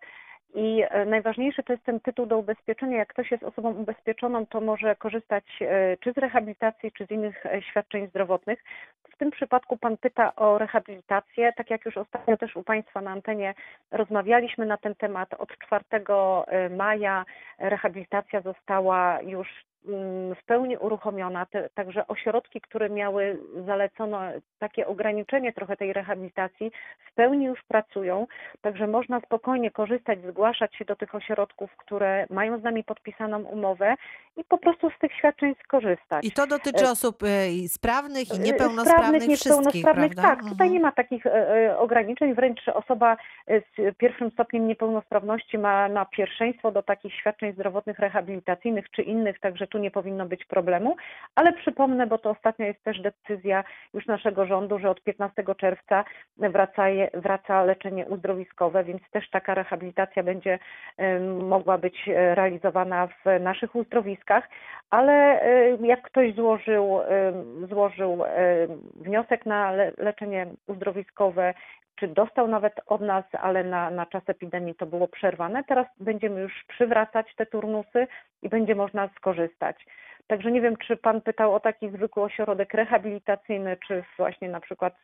I 0.55 0.85
e, 0.91 1.05
najważniejszy 1.05 1.63
to 1.63 1.73
jest 1.73 1.85
ten 1.85 2.01
tytuł 2.01 2.27
do 2.27 2.39
ubezpieczenia. 2.39 2.99
Jak 2.99 3.09
ktoś 3.09 3.31
jest 3.31 3.43
osobą 3.43 3.71
ubezpieczoną, 3.71 4.47
to 4.47 4.61
może 4.61 4.97
korzystać 4.97 5.45
e, 5.61 5.97
czy 5.97 6.13
z 6.13 6.19
rehabilitacji, 6.19 6.93
czy 6.93 7.07
z 7.07 7.11
innych 7.11 7.47
e, 7.47 7.63
świadczeń 7.63 8.09
zdrowotnych. 8.09 8.65
W 9.13 9.17
tym 9.17 9.31
przypadku 9.31 9.77
Pan 9.77 9.97
pyta 9.97 10.37
o 10.37 10.59
rehabilitację. 10.59 11.53
Tak 11.57 11.71
jak 11.71 11.85
już 11.85 11.97
ostatnio 11.97 12.37
też 12.37 12.57
u 12.57 12.63
Państwa 12.63 13.01
na 13.01 13.11
antenie 13.11 13.55
rozmawialiśmy 13.91 14.67
na 14.67 14.77
ten 14.77 14.95
temat, 14.95 15.35
od 15.35 15.49
4 15.59 15.85
maja 16.71 17.25
rehabilitacja 17.59 18.41
została 18.41 19.21
już 19.23 19.49
w 20.41 20.45
pełni 20.47 20.77
uruchomiona, 20.77 21.47
te, 21.47 21.69
także 21.75 22.07
ośrodki, 22.07 22.61
które 22.61 22.91
miały 22.91 23.39
zalecono 23.67 24.21
takie 24.59 24.87
ograniczenie 24.87 25.53
trochę 25.53 25.77
tej 25.77 25.93
rehabilitacji, 25.93 26.73
w 27.11 27.15
pełni 27.15 27.45
już 27.45 27.63
pracują, 27.69 28.27
także 28.61 28.87
można 28.87 29.21
spokojnie 29.21 29.71
korzystać, 29.71 30.19
zgłaszać 30.23 30.75
się 30.75 30.85
do 30.85 30.97
tych 30.97 31.15
ośrodków, 31.15 31.77
które 31.77 32.27
mają 32.31 32.59
z 32.59 32.63
nami 32.63 32.85
podpisaną 32.85 33.43
umowę 33.43 33.95
i 34.37 34.45
po 34.45 34.59
prostu 34.59 34.91
z 34.91 34.99
tych 34.99 35.13
świadczeń 35.13 35.55
skorzystać. 35.65 36.25
I 36.25 36.33
to 36.33 36.47
dotyczy 36.47 36.85
E, 36.85 36.91
osób 36.91 37.23
e, 37.23 37.49
i 37.53 37.69
sprawnych 37.69 38.29
i 38.31 38.37
E, 38.37 38.39
niepełnosprawnych, 38.39 39.23
wszystkich, 39.23 39.75
niepełnosprawnych, 39.75 40.15
tak. 40.15 40.39
Tutaj 40.39 40.67
Mhm. 40.67 40.73
nie 40.73 40.81
ma 40.81 40.93
takich 40.93 41.25
ograniczeń, 41.79 42.35
wręcz 42.35 42.69
osoba 42.69 43.17
z 43.47 43.97
pierwszym 43.97 44.31
stopniem 44.31 44.69
niepełnosprawności 44.69 45.59
ma 45.59 45.89
na 45.89 46.05
pierwszeństwo 46.05 46.73
do 46.73 46.83
takich 46.83 47.15
świadczeń 47.15 47.53
zdrowotnych, 47.53 47.99
rehabilitacyjnych 47.99 48.91
czy 48.91 49.03
innych, 49.03 49.41
także 49.41 49.67
tu 49.67 49.78
nie 49.79 49.91
powinno 49.91 50.27
być 50.27 50.45
problemu. 50.45 50.97
Ale 51.35 51.53
przypomnę, 51.53 52.07
bo 52.07 52.19
to 52.19 52.31
ostatnio 52.31 52.67
jest 52.67 52.83
też 52.85 53.01
decyzja 53.01 53.65
już 53.95 54.07
naszego 54.07 54.47
rządu, 54.47 54.79
że 54.79 54.91
od 54.91 55.03
15 55.03 55.45
czerwca 55.57 56.05
wraca, 56.37 56.83
wraca 57.15 57.65
leczenie 57.65 58.07
uzdrowiskowe, 58.07 58.85
więc 58.85 59.03
też 59.11 59.31
taka 59.31 59.55
rehabilitacja 59.55 60.23
będzie 60.23 60.59
mogła 61.41 61.79
być 61.79 62.09
e, 62.09 62.35
realizowana 62.35 63.07
w 63.07 63.41
naszych 63.41 63.75
uzdrowiskach, 63.75 64.49
ale 64.91 65.43
e, 65.43 65.77
jak 65.87 66.03
ktoś 66.03 66.35
złożył, 66.35 67.01
złożył 67.69 68.25
em, 68.25 68.81
wniosek 68.97 69.47
na 69.47 69.73
le- 69.73 69.93
leczenie 69.99 70.47
uzdrowiskowe, 70.67 71.55
czy 71.99 72.09
dostał 72.09 72.49
nawet 72.49 72.81
od 72.87 73.01
nas, 73.01 73.25
ale 73.33 73.65
na, 73.65 73.91
na 73.91 74.07
czas 74.07 74.23
epidemii 74.27 74.75
to 74.75 74.87
było 74.87 75.09
przerwane. 75.09 75.65
Teraz 75.65 75.87
będziemy 76.01 76.41
już 76.41 76.65
przywracać 76.69 77.35
te 77.37 77.47
turnusy 77.47 78.07
i 78.43 78.49
będzie 78.49 78.75
można 78.75 79.09
skorzystać. 79.17 79.87
Także 80.29 80.53
nie 80.53 80.61
wiem, 80.61 80.77
czy 80.77 80.97
Pan 80.97 81.21
pytał 81.21 81.55
o 81.55 81.61
taki 81.61 81.91
zwykły 81.91 82.23
ośrodek 82.23 82.75
rehabilitacyjny, 82.75 83.77
czy 83.87 84.05
właśnie 84.19 84.49
na 84.49 84.61
przykład 84.61 84.95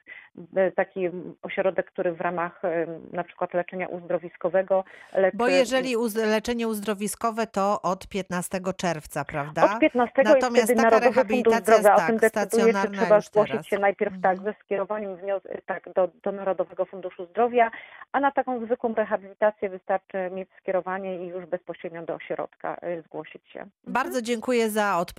e, 0.57 0.71
taki 0.73 1.09
ośrodek, 1.43 1.87
który 1.87 2.12
w 2.12 2.21
ramach 2.21 2.64
e, 2.64 2.87
na 3.12 3.25
przykład 3.25 3.54
leczenia 3.54 3.88
uzdrowiskowego 3.88 4.85
leczy... 5.14 5.37
Bo 5.37 5.49
jeżeli 5.49 5.97
uz- 5.97 6.16
leczenie 6.16 6.69
uzdrowiskowe 6.69 7.47
to 7.47 7.83
od 7.83 8.09
15 8.09 8.61
czerwca, 8.76 9.25
prawda? 9.25 9.64
Od 9.75 9.78
15 9.81 10.23
Natomiast 10.25 10.57
jest 10.57 10.73
wtedy 10.73 10.83
taka 10.83 10.99
rehabilitacja 10.99 11.61
Zdrowia, 11.75 11.90
jest 11.93 12.04
o 12.04 12.07
tym 12.07 12.19
tak, 12.21 12.31
decyduje, 12.33 12.73
czy 12.75 12.90
trzeba 12.90 13.21
zgłosić 13.21 13.52
teraz. 13.52 13.66
się 13.66 13.78
najpierw 13.78 14.14
tak 14.23 14.37
Mhm. 14.38 14.54
ze 14.54 14.61
skierowaniem 14.64 15.16
wnios- 15.16 15.59
tak, 15.66 15.93
do, 15.95 16.09
do 16.23 16.33
Narodowego 16.33 16.85
Funduszu 16.85 17.26
Zdrowia, 17.26 17.71
a 18.12 18.21
na 18.21 18.31
taką 18.31 18.64
zwykłą 18.66 18.95
rehabilitację 18.95 19.69
wystarczy 19.69 20.31
mieć 20.33 20.49
skierowanie 20.61 21.25
i 21.25 21.26
już 21.28 21.47
bezpośrednio 21.47 22.02
do 22.02 22.14
ośrodka 22.14 22.76
zgłosić 23.07 23.49
się. 23.49 23.66
Bardzo 23.87 24.23
dziękuję 24.23 24.71
za 24.71 24.99
odpowiedź. 24.99 25.13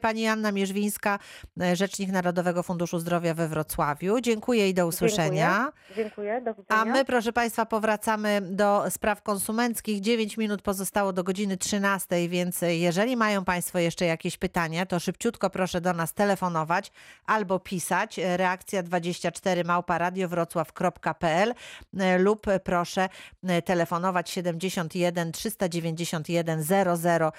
Pani 0.00 0.26
Anna 0.26 0.52
Mierzwińska, 0.52 1.18
e, 1.60 1.76
Rzecznik 1.76 2.12
Narodowego 2.12 2.62
Funduszu 2.62 2.98
Zdrowia 2.98 3.34
we 3.34 3.48
Wrocławiu. 3.48 4.20
Dziękuję 4.20 4.68
i 4.68 4.74
do 4.74 4.86
usłyszenia. 4.86 5.72
Dziękuję, 5.96 6.40
do 6.40 6.54
widzenia. 6.54 6.80
A 6.80 6.84
my, 6.84 7.04
proszę 7.04 7.32
Państwa, 7.32 7.66
powracamy 7.66 8.40
do 8.40 8.84
spraw 8.90 9.22
konsumenckich. 9.22 10.00
9 10.00 10.36
minut 10.36 10.62
pozostało 10.62 11.12
do 11.12 11.24
godziny 11.24 11.56
13, 11.56 12.28
więc 12.28 12.60
jeżeli 12.68 13.16
mają 13.16 13.44
Państwo 13.44 13.78
jeszcze 13.78 14.04
jakieś 14.04 14.36
pytania, 14.36 14.86
to 14.86 15.00
szybciutko 15.00 15.50
proszę 15.50 15.80
do 15.80 15.92
nas 15.92 16.14
telefonować 16.14 16.92
albo 17.26 17.58
pisać. 17.58 18.20
Reakcja 18.36 18.82
24 18.82 19.64
małpa 19.64 19.98
radiowrocław.pl 19.98 21.54
e, 21.98 22.18
lub 22.18 22.46
proszę 22.64 23.08
e, 23.42 23.62
telefonować 23.62 24.30
71 24.30 25.32
391 25.32 26.62
00 26.62 27.32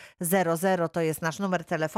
00. 0.55 0.89
To 0.89 1.01
jest 1.01 1.21
nasz 1.21 1.39
numer 1.39 1.65
telefonu. 1.65 1.88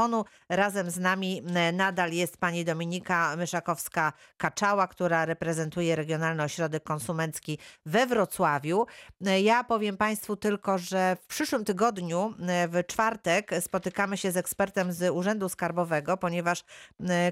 Razem 0.48 0.90
z 0.90 0.98
nami 0.98 1.42
e, 1.54 1.72
nadal 1.72 2.12
jest 2.12 2.36
pani 2.36 2.64
Dominika 2.64 3.36
Myszakowska-Kaczała, 3.36 4.88
która 4.88 5.24
reprezentuje 5.24 5.96
Regionalny 5.96 6.42
Ośrodek 6.42 6.82
Konsumencki 6.82 7.58
we 7.86 8.06
Wrocławiu. 8.06 8.86
E, 9.26 9.40
Ja 9.40 9.64
powiem 9.64 9.96
Państwu 9.96 10.36
tylko, 10.36 10.78
że 10.78 11.16
w 11.22 11.26
przyszłym 11.26 11.64
tygodniu, 11.64 12.34
e, 12.48 12.68
w 12.68 12.86
czwartek, 12.86 13.50
spotykamy 13.60 14.16
się 14.16 14.32
z 14.32 14.36
ekspertem 14.36 14.92
z 14.92 15.14
Urzędu 15.14 15.48
Skarbowego, 15.48 16.16
ponieważ 16.16 16.64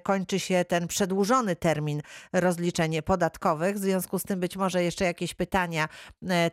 kończy 0.03 0.41
się 0.41 0.65
ten 0.65 0.87
przedłużony 0.89 1.57
termin 1.57 2.03
rozliczeń 2.33 3.03
podatkowych. 3.03 3.77
W 3.77 3.79
związku 3.79 4.19
z 4.19 4.23
tym 4.23 4.41
być 4.41 4.57
może 4.57 4.83
jeszcze 4.85 5.05
jakieś 5.05 5.35
pytania, 5.35 5.89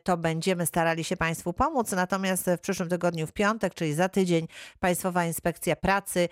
to 0.04 0.18
będziemy 0.18 0.66
starali 0.66 1.04
się 1.04 1.18
Państwu 1.18 1.54
pomóc. 1.54 1.92
Natomiast 1.92 2.46
w 2.58 2.60
przyszłym 2.60 2.90
tygodniu, 2.90 3.28
w 3.28 3.32
piątek, 3.32 3.74
czyli 3.74 3.94
za 3.94 4.10
tydzień, 4.10 4.48
Państwowa 4.80 5.26
Inspekcja 5.26 5.76
Pracy 5.76 5.97
e, 6.18 6.30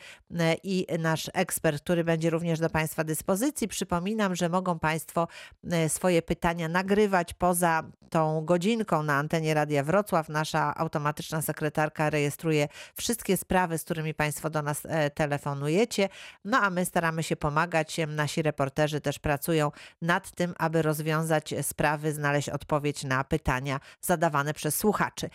i 0.64 0.86
nasz 1.00 1.30
ekspert, 1.34 1.84
który 1.84 2.04
będzie 2.04 2.30
również 2.30 2.60
do 2.60 2.70
Państwa 2.70 3.04
dyspozycji. 3.04 3.68
Przypominam, 3.68 4.36
że 4.36 4.50
mogą 4.50 4.80
Państwo 4.80 5.28
e, 5.72 5.90
swoje 5.90 6.22
pytania 6.22 6.68
nagrywać 6.68 7.34
poza 7.34 7.84
tą 8.10 8.46
godzinką 8.46 9.04
na 9.04 9.14
antenie 9.16 9.54
Radia 9.54 9.84
Wrocław. 9.84 10.30
Nasza 10.30 10.76
automatyczna 10.76 11.42
sekretarka 11.42 12.10
rejestruje 12.10 12.68
wszystkie 12.96 13.38
sprawy, 13.38 13.78
z 13.78 13.84
którymi 13.84 14.14
Państwo 14.14 14.50
do 14.50 14.62
nas 14.62 14.82
e, 14.86 15.10
telefonujecie. 15.10 16.10
No 16.46 16.58
a 16.58 16.70
my 16.70 16.86
staramy 16.86 17.24
się 17.24 17.36
pomagać. 17.36 17.98
Nasi 18.08 18.42
reporterzy 18.42 19.02
też 19.02 19.20
pracują 19.20 19.72
nad 20.02 20.32
tym, 20.32 20.54
aby 20.58 20.82
rozwiązać 20.82 21.54
sprawy, 21.62 22.14
znaleźć 22.14 22.50
odpowiedź 22.50 23.04
na 23.04 23.24
pytania 23.24 23.80
zadawane 24.02 24.54
przez 24.54 24.76
słuchaczy. 24.76 25.30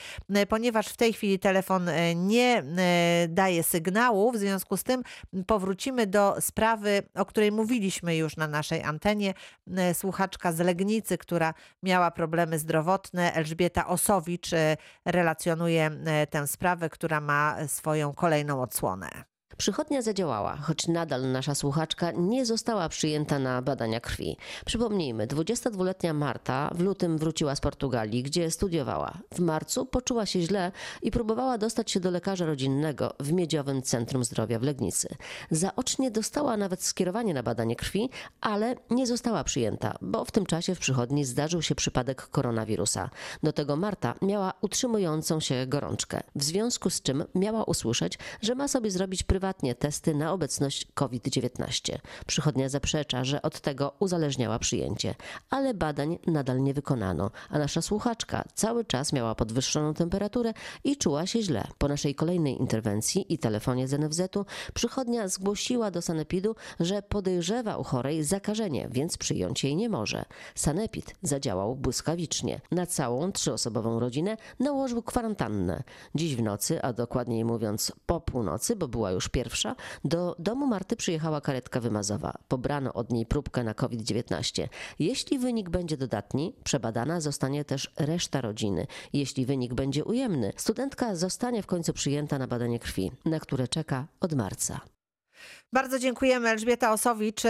Ponieważ 0.48 0.88
w 0.88 0.96
tej 0.96 1.12
chwili 1.12 1.38
telefon 1.38 1.90
nie 2.14 2.64
daje 3.28 3.62
sygnału, 3.62 4.09
w 4.32 4.36
związku 4.36 4.76
z 4.76 4.82
tym 4.82 5.02
powrócimy 5.46 6.06
do 6.06 6.36
sprawy, 6.40 7.02
o 7.14 7.24
której 7.24 7.52
mówiliśmy 7.52 8.16
już 8.16 8.36
na 8.36 8.46
naszej 8.46 8.82
antenie. 8.82 9.34
E, 9.76 9.94
Słuchaczka 9.94 10.52
z 10.52 10.58
Legnicy, 10.58 11.18
która 11.18 11.54
miała 11.82 12.10
problemy 12.10 12.58
zdrowotne, 12.58 13.34
Elżbieta 13.34 13.86
Osowicz 13.86 14.52
e, 14.52 14.76
relacjonuje 15.04 15.90
e, 16.06 16.26
tę 16.26 16.46
sprawę, 16.46 16.90
która 16.90 17.20
ma 17.20 17.56
swoją 17.68 18.14
kolejną 18.14 18.62
odsłonę. 18.62 19.30
Przychodnia 19.56 20.02
zadziałała, 20.02 20.56
choć 20.56 20.88
nadal 20.88 21.32
nasza 21.32 21.54
słuchaczka 21.54 22.10
nie 22.10 22.46
została 22.46 22.88
przyjęta 22.88 23.38
na 23.38 23.62
badania 23.62 24.00
krwi. 24.00 24.36
Przypomnijmy, 24.66 25.26
22-letnia 25.26 26.14
Marta 26.14 26.70
w 26.74 26.80
lutym 26.80 27.18
wróciła 27.18 27.56
z 27.56 27.60
Portugalii, 27.60 28.22
gdzie 28.22 28.50
studiowała. 28.50 29.18
W 29.34 29.40
marcu 29.40 29.86
poczuła 29.86 30.26
się 30.26 30.40
źle 30.40 30.72
i 31.02 31.10
próbowała 31.10 31.58
dostać 31.58 31.90
się 31.90 32.00
do 32.00 32.10
lekarza 32.10 32.46
rodzinnego 32.46 33.14
w 33.20 33.32
Miedziowym 33.32 33.82
Centrum 33.82 34.24
Zdrowia 34.24 34.58
w 34.58 34.62
Legnicy. 34.62 35.08
Zaocznie 35.50 36.10
dostała 36.10 36.56
nawet 36.56 36.82
skierowanie 36.82 37.34
na 37.34 37.42
badanie 37.42 37.76
krwi, 37.76 38.10
ale 38.40 38.76
nie 38.90 39.06
została 39.06 39.44
przyjęta, 39.44 39.98
bo 40.02 40.24
w 40.24 40.30
tym 40.30 40.46
czasie 40.46 40.74
w 40.74 40.78
przychodni 40.78 41.24
zdarzył 41.24 41.62
się 41.62 41.74
przypadek 41.74 42.28
koronawirusa. 42.28 43.10
Do 43.42 43.52
tego 43.52 43.76
Marta 43.76 44.14
miała 44.22 44.52
utrzymującą 44.60 45.40
się 45.40 45.66
gorączkę, 45.66 46.20
w 46.34 46.42
związku 46.42 46.90
z 46.90 47.02
czym 47.02 47.24
miała 47.34 47.64
usłyszeć, 47.64 48.18
że 48.42 48.54
ma 48.54 48.68
sobie 48.68 48.90
zrobić 48.90 49.22
prywatnie 49.40 49.74
testy 49.74 50.14
na 50.14 50.32
obecność 50.32 50.86
COVID-19. 50.94 51.98
Przychodnia 52.26 52.68
zaprzecza, 52.68 53.24
że 53.24 53.42
od 53.42 53.60
tego 53.60 53.92
uzależniała 53.98 54.58
przyjęcie, 54.58 55.14
ale 55.50 55.74
badań 55.74 56.18
nadal 56.26 56.62
nie 56.62 56.74
wykonano, 56.74 57.30
a 57.50 57.58
nasza 57.58 57.82
słuchaczka 57.82 58.44
cały 58.54 58.84
czas 58.84 59.12
miała 59.12 59.34
podwyższoną 59.34 59.94
temperaturę 59.94 60.52
i 60.84 60.96
czuła 60.96 61.26
się 61.26 61.42
źle. 61.42 61.66
Po 61.78 61.88
naszej 61.88 62.14
kolejnej 62.14 62.60
interwencji 62.60 63.34
i 63.34 63.38
telefonie 63.38 63.88
z 63.88 63.92
NFZ-u 63.92 64.44
przychodnia 64.74 65.28
zgłosiła 65.28 65.90
do 65.90 66.02
sanepidu, 66.02 66.56
że 66.80 67.02
podejrzewa 67.02 67.76
u 67.76 67.84
chorej 67.84 68.24
zakażenie, 68.24 68.88
więc 68.90 69.16
przyjąć 69.16 69.64
jej 69.64 69.76
nie 69.76 69.88
może. 69.88 70.24
Sanepid 70.54 71.14
zadziałał 71.22 71.76
błyskawicznie. 71.76 72.60
Na 72.70 72.86
całą 72.86 73.32
trzyosobową 73.32 74.00
rodzinę 74.00 74.36
nałożył 74.58 75.02
kwarantannę. 75.02 75.82
Dziś 76.14 76.36
w 76.36 76.42
nocy, 76.42 76.82
a 76.82 76.92
dokładniej 76.92 77.44
mówiąc 77.44 77.92
po 78.06 78.20
północy, 78.20 78.76
bo 78.76 78.88
była 78.88 79.10
już 79.10 79.29
pierwsza, 79.30 79.76
do 80.04 80.36
domu 80.38 80.66
Marty 80.66 80.96
przyjechała 80.96 81.40
karetka 81.40 81.80
wymazowa. 81.80 82.34
Pobrano 82.48 82.92
od 82.92 83.12
niej 83.12 83.26
próbkę 83.26 83.64
na 83.64 83.74
COVID-19. 83.74 84.68
Jeśli 84.98 85.38
wynik 85.38 85.70
będzie 85.70 85.96
dodatni, 85.96 86.54
przebadana 86.64 87.20
zostanie 87.20 87.64
też 87.64 87.90
reszta 87.96 88.40
rodziny. 88.40 88.86
Jeśli 89.12 89.46
wynik 89.46 89.74
będzie 89.74 90.04
ujemny, 90.04 90.52
studentka 90.56 91.14
zostanie 91.16 91.62
w 91.62 91.66
końcu 91.66 91.92
przyjęta 91.92 92.38
na 92.38 92.46
badanie 92.46 92.78
krwi, 92.78 93.12
na 93.24 93.40
które 93.40 93.68
czeka 93.68 94.06
od 94.20 94.34
marca. 94.34 94.80
Bardzo 95.72 95.98
dziękujemy. 95.98 96.48
Elżbieta 96.48 96.92
Osowicz 96.92 97.42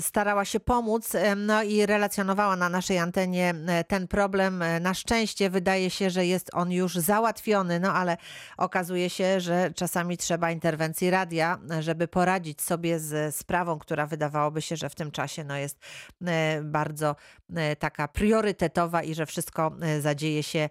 starała 0.00 0.44
się 0.44 0.60
pomóc 0.60 1.12
no 1.36 1.62
i 1.62 1.86
relacjonowała 1.86 2.56
na 2.56 2.68
naszej 2.68 2.98
antenie 2.98 3.54
ten 3.88 4.08
problem. 4.08 4.64
Na 4.80 4.94
szczęście 4.94 5.50
wydaje 5.50 5.90
się, 5.90 6.10
że 6.10 6.26
jest 6.26 6.50
on 6.52 6.72
już 6.72 6.94
załatwiony, 6.94 7.80
no 7.80 7.92
ale 7.92 8.16
okazuje 8.56 9.10
się, 9.10 9.40
że 9.40 9.70
czasami 9.76 10.16
trzeba 10.16 10.50
interwencji 10.50 11.10
radia, 11.10 11.58
żeby 11.80 12.08
poradzić 12.08 12.62
sobie 12.62 12.98
z 12.98 13.36
sprawą, 13.36 13.78
która 13.78 14.06
wydawałoby 14.06 14.62
się, 14.62 14.76
że 14.76 14.88
w 14.90 14.94
tym 14.94 15.10
czasie 15.10 15.44
no, 15.44 15.56
jest 15.56 15.78
e, 16.26 16.62
bardzo 16.62 17.16
e, 17.56 17.76
taka 17.76 18.08
priorytetowa 18.08 19.02
i 19.02 19.14
że 19.14 19.26
wszystko 19.26 19.72
e, 19.80 20.00
zadzieje 20.00 20.42
się 20.42 20.68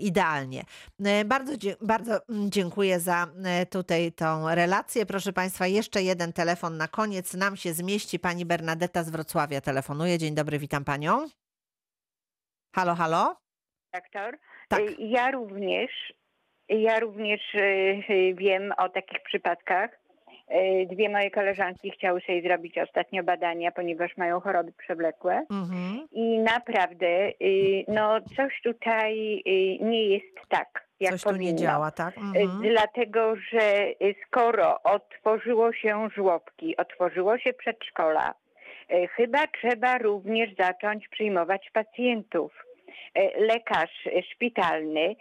idealnie. 0.00 0.64
Bardzo, 1.26 1.52
bardzo 1.80 2.28
mm, 2.28 2.50
dziękuję 2.50 3.00
za 3.00 3.26
tutaj 3.70 4.12
tą 4.12 4.54
relację. 4.54 5.06
Proszę 5.06 5.32
Państwa, 5.32 5.66
jeszcze 5.66 6.02
jeden 6.02 6.21
telefon 6.32 6.76
na 6.76 6.88
koniec 6.88 7.34
nam 7.34 7.56
się 7.56 7.72
zmieści. 7.72 8.18
Pani 8.18 8.44
Bernadetta 8.46 9.02
z 9.02 9.10
Wrocławia 9.10 9.60
telefonuje. 9.60 10.18
Dzień 10.18 10.34
dobry, 10.34 10.58
witam 10.58 10.84
Panią. 10.84 11.28
Halo, 12.74 12.94
halo? 12.94 13.36
Doktor. 13.94 14.38
Tak. 14.68 14.80
Y, 14.80 14.96
Ja 14.98 15.30
również, 15.30 15.90
ja 16.68 17.00
również 17.00 17.40
y, 17.54 17.58
y, 18.10 18.34
wiem 18.34 18.72
o 18.78 18.88
takich 18.88 19.22
przypadkach. 19.22 20.02
Dwie 20.90 21.08
moje 21.08 21.30
koleżanki 21.30 21.90
chciały 21.90 22.20
sobie 22.20 22.42
zrobić 22.42 22.78
ostatnio 22.78 23.22
badania, 23.22 23.72
ponieważ 23.72 24.16
mają 24.16 24.40
choroby 24.40 24.72
przewlekłe. 24.72 25.46
Mhm. 25.50 26.08
I 26.12 26.38
naprawdę, 26.38 27.32
no 27.88 28.20
coś 28.36 28.60
tutaj 28.62 29.42
nie 29.80 30.08
jest 30.08 30.36
tak, 30.48 30.86
jak 31.02 31.12
Coś 31.12 31.22
tu 31.22 31.28
powinno. 31.30 31.50
nie 31.52 31.56
działa, 31.56 31.90
tak? 31.90 32.16
Y, 32.16 32.20
Mhm. 32.20 32.60
Dlatego, 32.62 33.36
że 33.36 33.86
y, 34.02 34.14
skoro 34.26 34.82
otworzyło 34.82 35.72
się 35.72 36.08
żłobki, 36.16 36.76
otworzyło 36.76 37.38
się 37.38 37.52
przedszkola, 37.52 38.34
y, 38.92 39.08
chyba 39.08 39.38
trzeba 39.46 39.98
również 39.98 40.50
zacząć 40.58 41.08
przyjmować 41.08 41.70
pacjentów. 41.72 42.52
Lekarz 43.38 44.08
szpitalny 44.32 45.16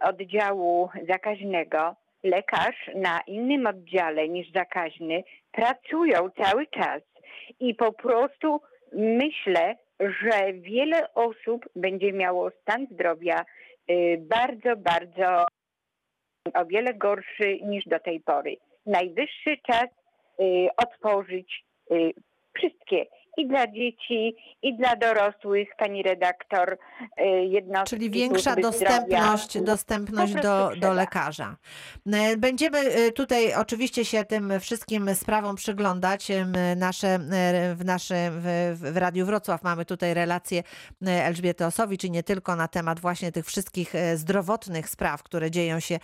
oddziału 0.00 0.88
zakaźnego, 1.08 1.96
lekarz 2.22 2.90
na 2.94 3.20
innym 3.26 3.66
oddziale 3.66 4.28
niż 4.28 4.50
zakaźny 4.52 5.24
pracują 5.52 6.30
cały 6.30 6.66
czas 6.66 7.02
i 7.60 7.74
po 7.74 7.92
prostu 7.92 8.60
myślę, 8.92 9.76
że 10.00 10.52
wiele 10.52 11.14
osób 11.14 11.68
będzie 11.76 12.12
miało 12.12 12.50
stan 12.50 12.86
zdrowia 12.90 13.44
bardzo, 14.18 14.76
bardzo 14.76 15.46
o 16.54 16.64
wiele 16.66 16.94
gorszy 16.94 17.58
niż 17.62 17.84
do 17.84 18.00
tej 18.00 18.20
pory. 18.20 18.56
Najwyższy 18.86 19.56
czas 19.66 19.86
y, 20.40 20.68
otworzyć 20.76 21.64
y, 21.90 22.12
wszystkie 22.56 23.06
i 23.36 23.46
dla 23.48 23.66
dzieci, 23.66 24.36
i 24.62 24.76
dla 24.76 24.96
dorosłych, 24.96 25.68
pani 25.78 26.02
redaktor, 26.02 26.78
y, 27.20 27.24
jednostki 27.44 27.90
Czyli 27.90 28.10
większa 28.10 28.56
dostępność, 28.56 29.50
zdrowia. 29.50 29.66
dostępność 29.66 30.34
do, 30.34 30.70
do 30.76 30.92
lekarza. 30.92 31.56
E, 32.12 32.36
Będziemy 32.36 32.78
e, 32.78 33.12
tutaj 33.12 33.54
oczywiście 33.54 34.04
się 34.04 34.24
tym 34.24 34.60
wszystkim 34.60 35.14
sprawom 35.14 35.56
przyglądać. 35.56 36.28
Nasze, 36.76 37.18
w, 37.74 37.84
nasze, 37.84 38.30
w, 38.32 38.76
w 38.92 38.96
Radiu 38.96 39.26
Wrocław 39.26 39.62
mamy 39.62 39.84
tutaj 39.84 40.14
relację 40.14 40.62
e, 41.06 41.24
Elżbiety 41.24 41.66
Osowicz 41.66 42.04
i 42.04 42.10
nie 42.10 42.22
tylko 42.22 42.56
na 42.56 42.68
temat 42.68 43.00
właśnie 43.00 43.32
tych 43.32 43.46
wszystkich 43.46 43.92
zdrowotnych 44.14 44.88
spraw, 44.88 45.22
które 45.22 45.50
dzieją 45.50 45.80
się 45.80 45.98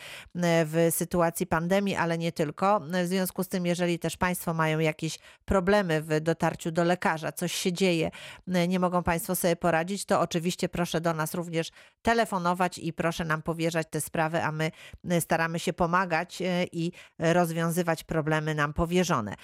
w 0.65 0.89
sytuacji 0.91 1.47
pandemii, 1.47 1.97
ale 1.97 2.19
nie 2.19 2.33
tylko. 2.33 2.81
W 2.81 3.07
związku 3.07 3.43
z 3.43 3.49
tym, 3.49 3.67
jeżeli 3.67 3.99
też 3.99 4.17
Państwo 4.17 4.55
mają 4.55 4.79
jakieś 4.79 5.19
problemy 5.45 6.03
w 6.03 6.21
dotarciu 6.21 6.71
do 6.71 6.85
lekarza, 6.85 7.18
coś 7.35 7.53
się 7.53 7.73
dzieje, 7.73 8.11
e, 8.49 8.69
nie 8.69 8.81
mogą 8.81 9.03
Państwo 9.03 9.37
sobie 9.37 9.57
poradzić, 9.57 10.05
to 10.05 10.21
oczywiście 10.21 10.69
proszę 10.69 11.01
do 11.01 11.15
nas 11.15 11.35
również 11.35 11.71
telefonować 12.03 12.79
i 12.79 12.93
proszę 12.93 13.25
nam 13.25 13.43
powierzać 13.43 13.87
te 13.91 14.01
sprawy, 14.01 14.43
a 14.43 14.53
my 14.53 14.71
e, 15.11 15.21
staramy 15.21 15.59
się 15.59 15.73
pomagać 15.73 16.43
e, 16.43 16.65
i 16.73 16.93
rozwiązywać 17.19 18.05
problemy 18.05 18.55
nam 18.55 18.73
powierzone. 18.73 19.35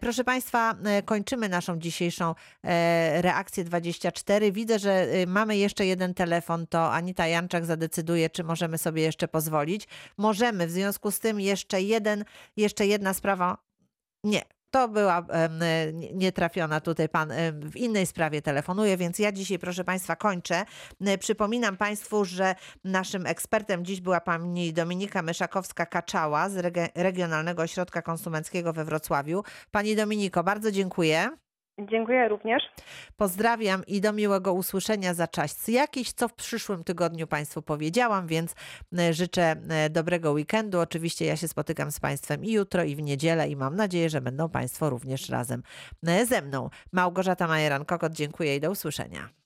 Proszę 0.00 0.24
Państwa, 0.24 0.74
kończymy 1.04 1.48
naszą 1.48 1.78
dzisiejszą 1.78 2.34
e, 2.64 3.22
reakcję 3.22 3.64
24. 3.64 4.52
Widzę, 4.52 4.78
że 4.78 5.06
mamy 5.26 5.56
jeszcze 5.56 5.86
jeden 5.86 6.14
telefon, 6.14 6.66
to 6.66 6.92
Anita 6.92 7.26
Janczak 7.26 7.64
zadecyduje, 7.64 8.30
czy 8.30 8.44
możemy 8.44 8.78
sobie 8.78 9.02
jeszcze 9.02 9.28
pozwolić. 9.28 9.88
Możemy, 10.16 10.66
w 10.66 10.70
związku 10.70 11.10
z 11.10 11.18
tym 11.20 11.40
jeszcze 11.40 11.82
jeden, 11.82 12.24
jeszcze 12.56 12.86
jedna 12.86 13.14
sprawa. 13.14 13.58
Nie, 14.24 14.42
to 14.70 14.88
była 14.88 15.26
nie- 15.92 16.12
nietrafiona 16.12 16.80
tutaj 16.80 17.08
pan 17.08 17.32
w 17.52 17.76
innej 17.76 18.06
sprawie 18.06 18.42
telefonuje, 18.42 18.96
więc 18.96 19.18
ja 19.18 19.32
dzisiaj, 19.32 19.58
proszę 19.58 19.84
Państwa, 19.84 20.16
kończę. 20.16 20.64
E, 21.06 21.18
Przypominam 21.18 21.76
Państwu, 21.76 22.24
że 22.24 22.54
naszym 22.84 23.26
ekspertem 23.26 23.84
dziś 23.84 24.00
była 24.00 24.20
pani 24.20 24.72
Dominika 24.72 25.22
Myszakowska-Kaczała 25.22 26.50
z 26.50 26.90
Regionalnego 26.94 27.62
Ośrodka 27.62 28.02
Konsumenckiego 28.02 28.72
we 28.72 28.84
Wrocławiu. 28.84 29.42
Pani 29.70 29.96
Dominiko, 29.96 30.44
bardzo 30.44 30.70
dziękuję. 30.72 31.30
Dziękuję 31.78 32.28
również. 32.28 32.62
Pozdrawiam 33.16 33.86
i 33.86 34.00
do 34.00 34.12
miłego 34.12 34.52
usłyszenia 34.52 35.14
za 35.14 35.28
czas 35.28 35.68
jakiś, 35.68 36.12
co 36.12 36.28
w 36.28 36.34
przyszłym 36.34 36.84
tygodniu 36.84 37.26
Państwu 37.26 37.62
powiedziałam, 37.62 38.26
więc 38.26 38.54
e, 38.98 39.12
życzę 39.12 39.56
e, 39.68 39.90
dobrego 39.90 40.32
weekendu. 40.32 40.80
Oczywiście 40.80 41.24
ja 41.24 41.36
się 41.36 41.48
spotykam 41.48 41.90
z 41.90 42.00
Państwem 42.00 42.44
i 42.44 42.52
jutro, 42.52 42.84
i 42.84 42.96
w 42.96 43.02
niedzielę 43.02 43.48
i 43.48 43.56
mam 43.56 43.76
nadzieję, 43.76 44.10
że 44.10 44.20
będą 44.20 44.48
Państwo 44.48 44.90
również 44.90 45.28
razem 45.28 45.62
e, 46.06 46.26
ze 46.26 46.42
mną. 46.42 46.70
Małgorzata 46.92 47.46
Majeran-Kokot, 47.48 48.12
dziękuję 48.12 48.56
i 48.56 48.60
do 48.60 48.70
usłyszenia. 48.70 49.36